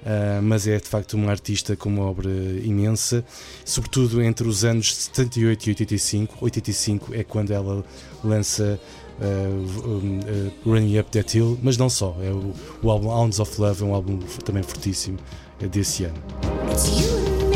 Uh, 0.00 0.40
mas 0.42 0.66
é 0.66 0.78
de 0.78 0.88
facto 0.88 1.12
uma 1.12 1.30
artista 1.30 1.76
com 1.76 1.90
uma 1.90 2.04
obra 2.04 2.30
imensa, 2.62 3.22
sobretudo 3.64 4.22
entre 4.22 4.48
os 4.48 4.64
anos 4.64 4.94
78 4.94 5.66
e 5.66 5.70
85. 5.70 6.36
85 6.40 7.14
é 7.14 7.22
quando 7.22 7.50
ela 7.50 7.84
lança 8.24 8.80
uh, 9.20 9.86
uh, 9.86 10.52
Running 10.64 10.98
Up 10.98 11.10
That 11.10 11.36
Hill, 11.36 11.58
mas 11.62 11.76
não 11.76 11.90
só, 11.90 12.16
é 12.22 12.30
o, 12.30 12.54
o 12.82 12.90
álbum 12.90 13.08
Hounds 13.08 13.40
of 13.40 13.60
Love, 13.60 13.82
é 13.82 13.86
um 13.86 13.94
álbum 13.94 14.18
também 14.42 14.62
fortíssimo 14.62 15.18
é 15.60 15.66
desse 15.66 16.04
ano. 16.04 17.49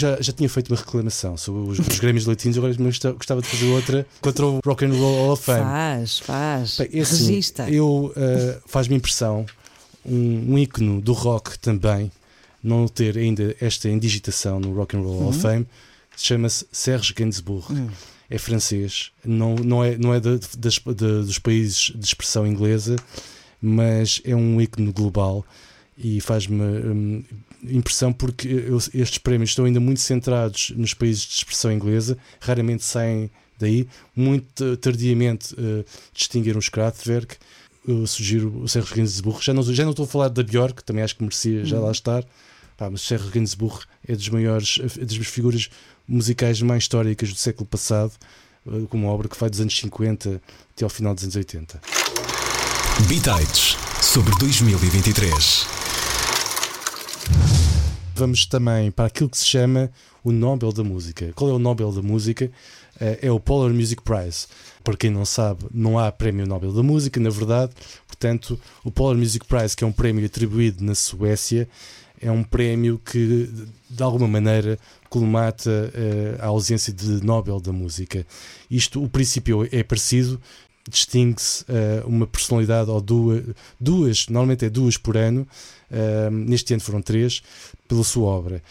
Já, 0.00 0.20
já 0.20 0.32
tinha 0.32 0.48
feito 0.48 0.68
uma 0.72 0.76
reclamação 0.78 1.36
sobre 1.36 1.70
os, 1.70 1.78
os 1.78 1.98
Grêmios 2.00 2.26
Latinos, 2.26 2.56
agora 2.58 2.74
gostava- 2.74 3.40
de 3.42 3.46
fazer 3.48 3.66
outra 3.66 4.06
contra 4.20 4.46
o 4.46 4.60
Rock 4.64 4.84
and 4.84 4.92
Roll 4.92 5.16
Hall 5.24 5.32
of 5.32 5.42
Fame. 5.44 5.60
Faz, 5.62 6.18
faz. 6.18 6.76
Bem, 6.78 6.88
é 6.92 7.00
assim, 7.02 7.26
Regista. 7.26 7.70
eu 7.70 8.06
uh, 8.16 8.60
faz-me 8.66 8.96
impressão 8.96 9.46
um, 10.04 10.54
um 10.54 10.58
ícone 10.58 11.00
do 11.00 11.12
rock 11.12 11.58
também 11.58 12.10
não 12.62 12.86
ter 12.88 13.16
ainda 13.16 13.54
esta 13.60 13.88
indigitação 13.88 14.58
no 14.60 14.74
Rock 14.74 14.96
and 14.96 15.00
Roll 15.00 15.18
Hall 15.20 15.28
of 15.28 15.36
Uhum. 15.36 15.42
Fame 15.42 15.66
chama-se 16.16 16.66
Serge 16.72 17.14
Gainsbourg 17.14 17.72
Hum. 17.72 17.88
é 18.28 18.36
francês 18.38 19.10
não, 19.24 19.54
não 19.54 19.82
é, 19.84 19.96
não 19.96 20.12
é 20.14 20.20
de- 20.20 20.38
das- 20.58 20.78
de- 20.78 20.94
dos 21.24 21.38
países 21.38 21.92
de 21.94 22.04
expressão 22.04 22.46
inglesa 22.46 22.96
mas 23.62 24.20
é 24.24 24.34
um 24.34 24.60
ícone 24.60 24.92
global 24.92 25.44
e 25.96 26.20
faz-me 26.20 26.62
hum, 26.62 27.22
impressão 27.64 28.12
porque 28.12 28.48
eu- 28.48 28.78
estes 28.94 29.18
prémios 29.18 29.50
estão 29.50 29.64
ainda 29.64 29.80
muito 29.80 30.00
centrados 30.00 30.72
nos 30.76 30.94
países 30.94 31.22
de 31.24 31.34
expressão 31.34 31.70
inglesa, 31.72 32.16
raramente 32.40 32.84
saem 32.84 33.30
daí. 33.58 33.86
Muito 34.16 34.76
tardiamente 34.78 35.54
eh, 35.58 35.84
distinguiram 36.14 36.58
os 36.58 36.68
Kraftwerk. 36.68 37.36
Eu 37.86 38.06
sugiro 38.06 38.62
o 38.62 38.68
Serra 38.68 38.86
Gainsbourg. 38.94 39.42
Já 39.44 39.52
não, 39.54 39.62
já 39.62 39.84
não 39.84 39.90
estou 39.90 40.04
a 40.04 40.08
falar 40.08 40.28
da 40.28 40.42
Björk, 40.42 40.82
também 40.84 41.02
acho 41.02 41.16
que 41.16 41.22
merecia 41.22 41.64
já 41.64 41.76
Uhum. 41.78 41.84
lá 41.86 41.90
estar. 41.92 42.24
Pá, 42.76 42.88
mas 42.90 43.02
Serra 43.02 43.28
Gainsbourg 43.30 43.84
é 44.06 44.14
dos 44.16 44.28
maiores, 44.30 44.78
é 45.00 45.04
das 45.04 45.16
figuras 45.16 45.68
musicais 46.08 46.60
mais 46.62 46.84
históricas 46.84 47.30
do 47.30 47.38
século 47.38 47.66
passado, 47.66 48.12
eh, 48.66 48.86
com 48.88 48.96
uma 48.98 49.08
obra 49.08 49.28
que 49.28 49.38
vai 49.38 49.50
dos 49.50 49.60
anos 49.60 49.76
50 49.76 50.40
até 50.74 50.84
ao 50.84 50.90
final 50.90 51.14
dos 51.14 51.24
anos 51.24 51.36
80. 51.36 51.80
Bitites 53.08 53.76
sobre 54.02 54.34
2023. 54.38 55.79
Vamos 58.14 58.44
também 58.44 58.90
para 58.90 59.06
aquilo 59.06 59.30
que 59.30 59.38
se 59.38 59.46
chama 59.46 59.90
o 60.22 60.30
Nobel 60.30 60.72
da 60.72 60.84
Música. 60.84 61.32
Qual 61.34 61.50
é 61.50 61.54
o 61.54 61.58
Nobel 61.58 61.90
da 61.90 62.02
Música? 62.02 62.50
Eh, 63.00 63.18
É 63.22 63.30
o 63.32 63.40
Polar 63.40 63.72
Music 63.72 64.02
Prize. 64.02 64.46
Para 64.84 64.96
quem 64.96 65.10
não 65.10 65.24
sabe, 65.24 65.64
não 65.72 65.98
há 65.98 66.12
prémio 66.12 66.46
Nobel 66.46 66.72
da 66.72 66.82
Música, 66.82 67.18
na 67.18 67.30
verdade. 67.30 67.72
Portanto, 68.06 68.60
o 68.84 68.90
Polar 68.90 69.16
Music 69.16 69.46
Prize, 69.46 69.74
que 69.74 69.84
é 69.84 69.86
um 69.86 69.92
prémio 69.92 70.24
atribuído 70.26 70.84
na 70.84 70.94
Suécia, 70.94 71.66
é 72.20 72.30
um 72.30 72.42
prémio 72.44 73.00
que, 73.02 73.48
de 73.88 74.02
alguma 74.02 74.28
maneira, 74.28 74.78
colmata 75.08 75.90
eh, 75.94 76.36
a 76.40 76.46
ausência 76.48 76.92
de 76.92 77.24
Nobel 77.24 77.58
da 77.58 77.72
Música. 77.72 78.26
Isto, 78.70 79.02
o 79.02 79.08
princípio 79.08 79.66
é 79.72 79.82
parecido, 79.82 80.38
distingue-se 80.86 81.64
eh, 81.68 82.02
uma 82.04 82.26
personalidade 82.26 82.90
ou 82.90 83.00
duas, 83.00 83.42
duas, 83.80 84.28
normalmente 84.28 84.66
é 84.66 84.68
duas 84.68 84.98
por 84.98 85.16
ano, 85.16 85.48
eh, 85.90 86.30
neste 86.30 86.72
ano 86.72 86.80
foram 86.80 87.02
três, 87.02 87.42
pela 87.88 88.04
sua 88.04 88.28
obra. 88.28 88.62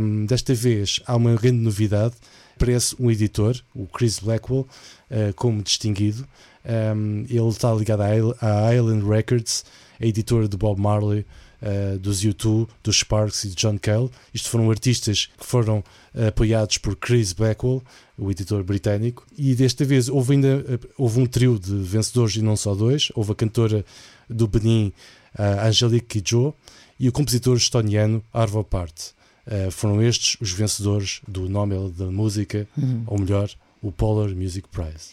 Um, 0.00 0.26
desta 0.26 0.54
vez 0.54 1.00
há 1.06 1.16
uma 1.16 1.34
grande 1.34 1.58
novidade, 1.58 2.14
aparece 2.54 2.94
um 2.98 3.10
editor, 3.10 3.60
o 3.74 3.86
Chris 3.86 4.18
Blackwell, 4.18 4.66
eh, 5.10 5.32
como 5.34 5.62
distinguido. 5.62 6.26
Um, 6.64 7.24
ele 7.28 7.48
está 7.48 7.72
ligado 7.74 8.02
à 8.40 8.74
Island 8.74 9.04
Records, 9.04 9.64
é 9.98 10.06
editora 10.06 10.46
do 10.46 10.56
Bob 10.56 10.80
Marley, 10.80 11.24
eh, 11.64 11.96
dos 11.96 12.24
U2, 12.24 12.66
dos 12.82 12.98
Sparks 12.98 13.44
e 13.44 13.48
de 13.50 13.54
John 13.54 13.78
Cale. 13.78 14.10
Isto 14.34 14.48
foram 14.48 14.68
artistas 14.68 15.30
que 15.38 15.46
foram 15.46 15.84
apoiados 16.26 16.76
por 16.78 16.96
Chris 16.96 17.32
Blackwell, 17.32 17.80
o 18.18 18.32
editor 18.32 18.64
britânico. 18.64 19.24
E 19.38 19.54
desta 19.54 19.84
vez 19.84 20.08
houve 20.08 20.32
ainda 20.32 20.64
eh, 20.68 20.78
houve 20.98 21.20
um 21.20 21.26
trio 21.26 21.60
de 21.60 21.72
vencedores 21.76 22.34
e 22.34 22.42
não 22.42 22.56
só 22.56 22.74
dois. 22.74 23.12
Houve 23.14 23.30
a 23.30 23.34
cantora 23.36 23.84
do 24.28 24.48
Benin, 24.48 24.92
a 25.36 25.66
Angelique 25.66 26.06
Kidjo, 26.20 26.54
e 26.98 27.08
o 27.08 27.12
compositor 27.12 27.56
estoniano 27.56 28.22
Arvo 28.32 28.62
Part. 28.62 29.12
Eh, 29.46 29.70
foram 29.70 30.00
estes 30.02 30.36
os 30.40 30.52
vencedores 30.52 31.20
do 31.26 31.48
Nobel 31.48 31.88
da 31.90 32.06
Música, 32.06 32.66
Uhum. 32.78 33.02
ou 33.06 33.18
melhor, 33.18 33.50
o 33.82 33.90
Polar 33.90 34.28
Music 34.30 34.68
Prize. 34.68 35.10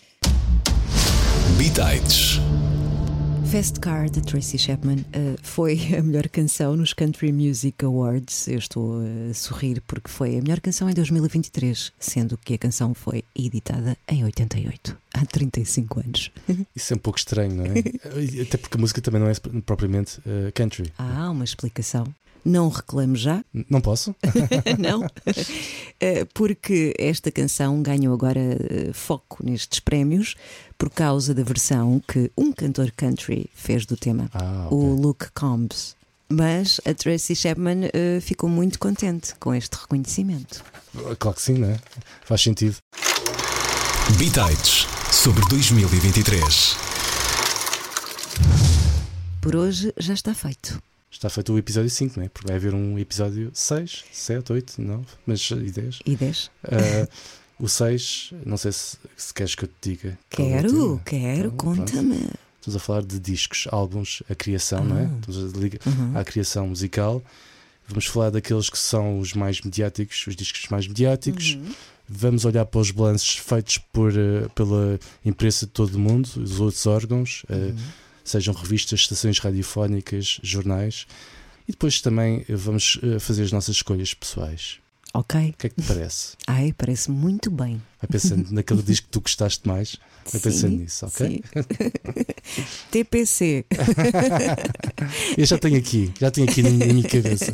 Bitites. 1.57 2.39
Fast 3.51 3.79
Car 3.79 4.07
de 4.11 4.21
Tracy 4.21 4.59
Chapman 4.59 5.03
eh, 5.11 5.35
foi 5.41 5.79
a 5.97 6.03
melhor 6.03 6.29
canção 6.29 6.75
nos 6.75 6.93
Country 6.93 7.31
Music 7.31 7.83
Awards. 7.83 8.47
Eu 8.47 8.59
estou 8.59 9.01
a 9.01 9.33
sorrir 9.33 9.81
porque 9.87 10.07
foi 10.07 10.37
a 10.37 10.41
melhor 10.41 10.59
canção 10.59 10.87
em 10.87 10.93
2023, 10.93 11.91
sendo 11.99 12.37
que 12.37 12.53
a 12.53 12.57
canção 12.59 12.93
foi 12.93 13.23
editada 13.35 13.97
em 14.07 14.23
88, 14.23 14.95
há 15.15 15.25
35 15.25 15.99
anos. 15.99 16.31
Isso 16.75 16.93
é 16.93 16.95
um 16.95 16.99
pouco 16.99 17.17
estranho, 17.17 17.55
não 17.55 17.65
é? 17.65 17.79
Até 18.43 18.55
porque 18.55 18.77
a 18.77 18.79
música 18.79 19.01
também 19.01 19.19
não 19.19 19.27
é 19.27 19.33
propriamente 19.65 20.21
eh, 20.27 20.51
country. 20.51 20.93
Há 20.95 21.31
uma 21.31 21.43
explicação. 21.43 22.05
Não 22.45 22.69
reclamo 22.69 23.15
já. 23.15 23.43
Não 23.69 23.81
posso? 23.81 24.15
não. 24.79 25.05
Eh, 25.99 26.25
Porque 26.33 26.93
esta 26.97 27.31
canção 27.31 27.81
ganhou 27.81 28.13
agora 28.13 28.39
eh, 28.39 28.91
foco 28.93 29.43
nestes 29.43 29.79
prémios 29.79 30.35
por 30.77 30.89
causa 30.89 31.33
da 31.33 31.43
versão 31.43 32.01
que 32.07 32.31
um 32.37 32.51
cantor 32.53 32.91
country 32.95 33.49
fez 33.53 33.85
do 33.85 33.97
tema, 33.97 34.29
Ah, 34.33 34.67
o 34.71 34.93
Luke 34.95 35.27
Combs. 35.33 35.95
Mas 36.31 36.79
a 36.85 36.93
Tracy 36.93 37.35
Chapman 37.35 37.89
eh, 37.91 38.19
ficou 38.21 38.47
muito 38.49 38.77
contente 38.79 39.33
com 39.39 39.53
este 39.53 39.73
reconhecimento. 39.75 40.63
Claro 41.17 41.35
que 41.35 41.41
sim, 41.41 41.53
não 41.55 41.69
é? 41.69 41.79
Faz 42.23 42.41
sentido. 42.41 42.77
Bitites 44.17 44.87
sobre 45.11 45.41
2023. 45.49 46.75
Por 49.41 49.55
hoje 49.55 49.93
já 49.97 50.13
está 50.13 50.33
feito. 50.33 50.81
Está 51.19 51.29
feito 51.29 51.51
o 51.51 51.57
episódio 51.57 51.89
5, 51.89 52.17
não 52.17 52.25
é? 52.25 52.29
Porque 52.29 52.47
vai 52.47 52.55
haver 52.55 52.73
um 52.73 52.97
episódio 52.97 53.51
6, 53.53 54.05
7, 54.09 54.53
8, 54.53 54.81
9, 54.81 55.03
mas 55.25 55.51
e 55.51 55.69
10. 55.69 55.99
E 56.05 56.15
10? 56.15 56.49
Ah, 56.63 57.07
o 57.59 57.67
6, 57.67 58.31
não 58.45 58.55
sei 58.55 58.71
se, 58.71 58.97
se 59.17 59.33
queres 59.33 59.53
que 59.53 59.65
eu 59.65 59.67
te 59.67 59.89
diga. 59.89 60.09
é 60.11 60.17
Quero, 60.29 61.01
quero, 61.05 61.47
Então, 61.47 61.51
conta-me. 61.57 62.29
Estamos 62.61 62.75
a 62.77 62.79
falar 62.79 63.01
de 63.03 63.19
discos, 63.19 63.67
álbuns, 63.69 64.23
a 64.29 64.35
criação, 64.35 64.85
não 64.85 64.97
é? 64.97 65.03
Ah. 65.07 65.17
Estamos 65.19 65.53
a 65.53 65.57
ligar 65.57 65.79
Uhum. 65.85 66.17
à 66.17 66.23
criação 66.23 66.67
musical. 66.69 67.21
Vamos 67.89 68.05
falar 68.05 68.29
daqueles 68.29 68.69
que 68.69 68.79
são 68.79 69.19
os 69.19 69.33
mais 69.33 69.59
mediáticos, 69.59 70.25
os 70.25 70.37
discos 70.37 70.69
mais 70.69 70.87
mediáticos. 70.87 71.55
Uhum. 71.55 71.73
Vamos 72.07 72.45
olhar 72.45 72.65
para 72.65 72.79
os 72.79 72.91
balanços 72.91 73.35
feitos 73.35 73.77
por, 73.91 74.13
eh, 74.15 74.47
pela 74.55 74.97
imprensa 75.25 75.65
de 75.65 75.73
todo 75.73 75.95
o 75.95 75.99
mundo, 75.99 76.29
os 76.37 76.61
outros 76.61 76.87
órgãos, 76.87 77.43
eh, 77.49 77.55
Uhum. 77.55 77.75
Sejam 78.29 78.53
revistas, 78.53 79.01
estações 79.01 79.39
radiofónicas, 79.39 80.39
jornais. 80.43 81.07
E 81.67 81.71
depois 81.71 82.01
também 82.01 82.45
eh, 82.47 82.55
vamos 82.55 82.99
eh, 83.01 83.19
fazer 83.19 83.43
as 83.43 83.51
nossas 83.51 83.75
escolhas 83.77 84.13
pessoais. 84.13 84.79
Ok. 85.13 85.49
O 85.49 85.53
que 85.53 85.67
é 85.67 85.69
que 85.69 85.81
te 85.81 85.87
parece? 85.87 86.37
Ai, 86.45 86.73
parece 86.73 87.09
muito 87.09 87.49
bem. 87.49 87.81
Vai 88.01 88.09
pensando 88.09 88.49
naquele 88.53 88.83
disco 88.83 89.07
que 89.07 89.11
tu 89.11 89.21
gostaste 89.21 89.67
mais. 89.67 89.97
Vai 90.31 90.39
pensando 90.41 90.71
Sim, 90.71 90.77
nisso, 90.77 91.05
ok? 91.07 91.43
TPC. 92.91 93.65
Eu 95.35 95.45
já 95.45 95.57
tenho 95.57 95.77
aqui, 95.77 96.13
já 96.19 96.29
tenho 96.29 96.47
aqui 96.47 96.61
na 96.61 96.69
minha 96.69 96.85
na 96.85 96.93
minha 96.93 97.09
cabeça 97.09 97.53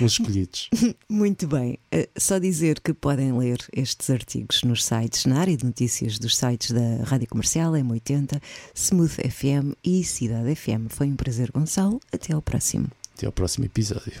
uns 0.00 0.12
escolhidos. 0.12 0.68
Muito 1.08 1.46
bem. 1.46 1.78
Eh, 1.92 2.08
Só 2.18 2.38
dizer 2.38 2.80
que 2.80 2.92
podem 2.92 3.32
ler 3.38 3.58
estes 3.72 4.10
artigos 4.10 4.62
nos 4.64 4.84
sites, 4.84 5.26
na 5.26 5.38
área 5.38 5.56
de 5.56 5.64
notícias 5.64 6.18
dos 6.18 6.36
sites 6.36 6.72
da 6.72 7.04
Rádio 7.04 7.28
Comercial, 7.28 7.72
M80, 7.72 8.40
Smooth 8.74 9.14
FM 9.30 9.76
e 9.84 10.02
Cidade 10.02 10.54
FM. 10.56 10.88
Foi 10.88 11.06
um 11.06 11.14
prazer, 11.14 11.52
Gonçalo. 11.52 12.00
Até 12.12 12.34
ao 12.34 12.42
próximo. 12.42 12.88
Até 13.16 13.26
ao 13.26 13.32
próximo 13.32 13.64
episódio. 13.66 14.20